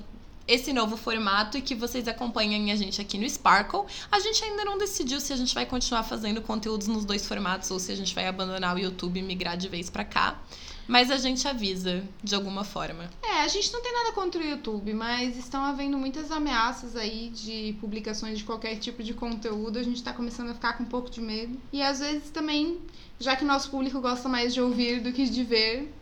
esse 0.49 0.73
novo 0.73 0.97
formato 0.97 1.59
e 1.59 1.61
que 1.61 1.75
vocês 1.75 2.09
acompanhem 2.09 2.73
a 2.73 2.77
gente 2.77 2.99
aqui 2.99 3.19
no 3.19 3.29
Sparkle. 3.29 3.83
A 4.11 4.19
gente 4.21 4.43
ainda 4.43 4.65
não 4.65 4.79
decidiu 4.79 5.21
se 5.21 5.35
a 5.35 5.37
gente 5.37 5.55
vai 5.55 5.67
continuar 5.67 6.05
fazendo 6.05 6.41
conteúdos 6.41 6.87
nos 6.87 7.05
dois 7.05 7.27
formatos 7.27 7.71
ou 7.71 7.79
se 7.79 7.93
a 7.93 7.97
gente 7.97 8.15
vai 8.15 8.27
abandonar 8.27 8.75
o 8.75 8.79
YouTube 8.79 9.19
e 9.19 9.23
migrar 9.23 9.59
de 9.59 9.69
vez 9.69 9.91
pra 9.91 10.05
cá. 10.05 10.41
Mas 10.87 11.11
a 11.11 11.16
gente 11.16 11.46
avisa 11.49 12.05
de 12.22 12.35
alguma 12.35 12.62
forma. 12.62 13.11
É, 13.22 13.40
a 13.42 13.49
gente 13.49 13.72
não 13.72 13.83
tem 13.83 13.92
nada 13.92 14.12
contra 14.12 14.40
o 14.40 14.44
YouTube, 14.44 14.94
mas 14.94 15.37
estão 15.37 15.64
havendo 15.64 15.99
muitas 15.99 16.31
ameaças 16.31 16.94
aí 16.96 17.29
de 17.31 17.77
publicações 17.81 18.38
de 18.38 18.44
qualquer 18.44 18.77
tipo 18.77 19.03
de 19.03 19.12
conteúdo. 19.12 19.79
A 19.79 19.83
gente 19.83 20.03
tá 20.03 20.12
começando 20.12 20.51
a 20.51 20.55
ficar 20.55 20.75
com 20.75 20.85
um 20.85 20.87
pouco 20.87 21.11
de 21.11 21.20
medo. 21.20 21.61
E 21.72 21.83
às 21.83 21.99
vezes 21.99 22.31
também, 22.31 22.79
já 23.18 23.35
que 23.35 23.44
nosso 23.44 23.70
público 23.70 24.01
gosta 24.01 24.29
mais 24.29 24.55
de 24.55 24.61
ouvir 24.61 25.01
do 25.01 25.12
que 25.12 25.27
de 25.29 25.42
ver, 25.42 25.92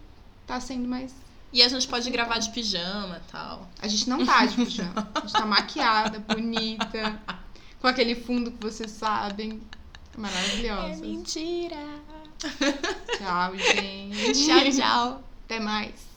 tá 0.47 0.61
sendo 0.61 0.87
mais. 0.87 1.15
E 1.53 1.63
a 1.63 1.69
gente 1.69 1.87
pode 1.87 2.11
gravar 2.11 2.39
de 2.39 2.51
pijama 2.51 3.23
e 3.25 3.31
tal. 3.31 3.71
A 3.81 3.89
gente 3.89 4.11
não 4.11 4.27
tá 4.27 4.45
de 4.45 4.57
pijama. 4.57 5.09
A 5.15 5.21
gente 5.21 5.33
tá 5.33 5.47
maquiada, 5.47 6.19
bonita, 6.19 7.23
com 7.81 7.87
aquele 7.87 8.17
fundo 8.17 8.51
que 8.51 8.61
vocês 8.61 8.91
sabem. 8.91 9.63
Maravilhosa. 10.19 11.01
mentira! 11.01 11.77
Tchau, 13.19 13.57
gente. 13.57 14.33
tchau, 14.47 14.71
tchau. 14.73 15.25
Até 15.45 15.61
mais. 15.61 16.14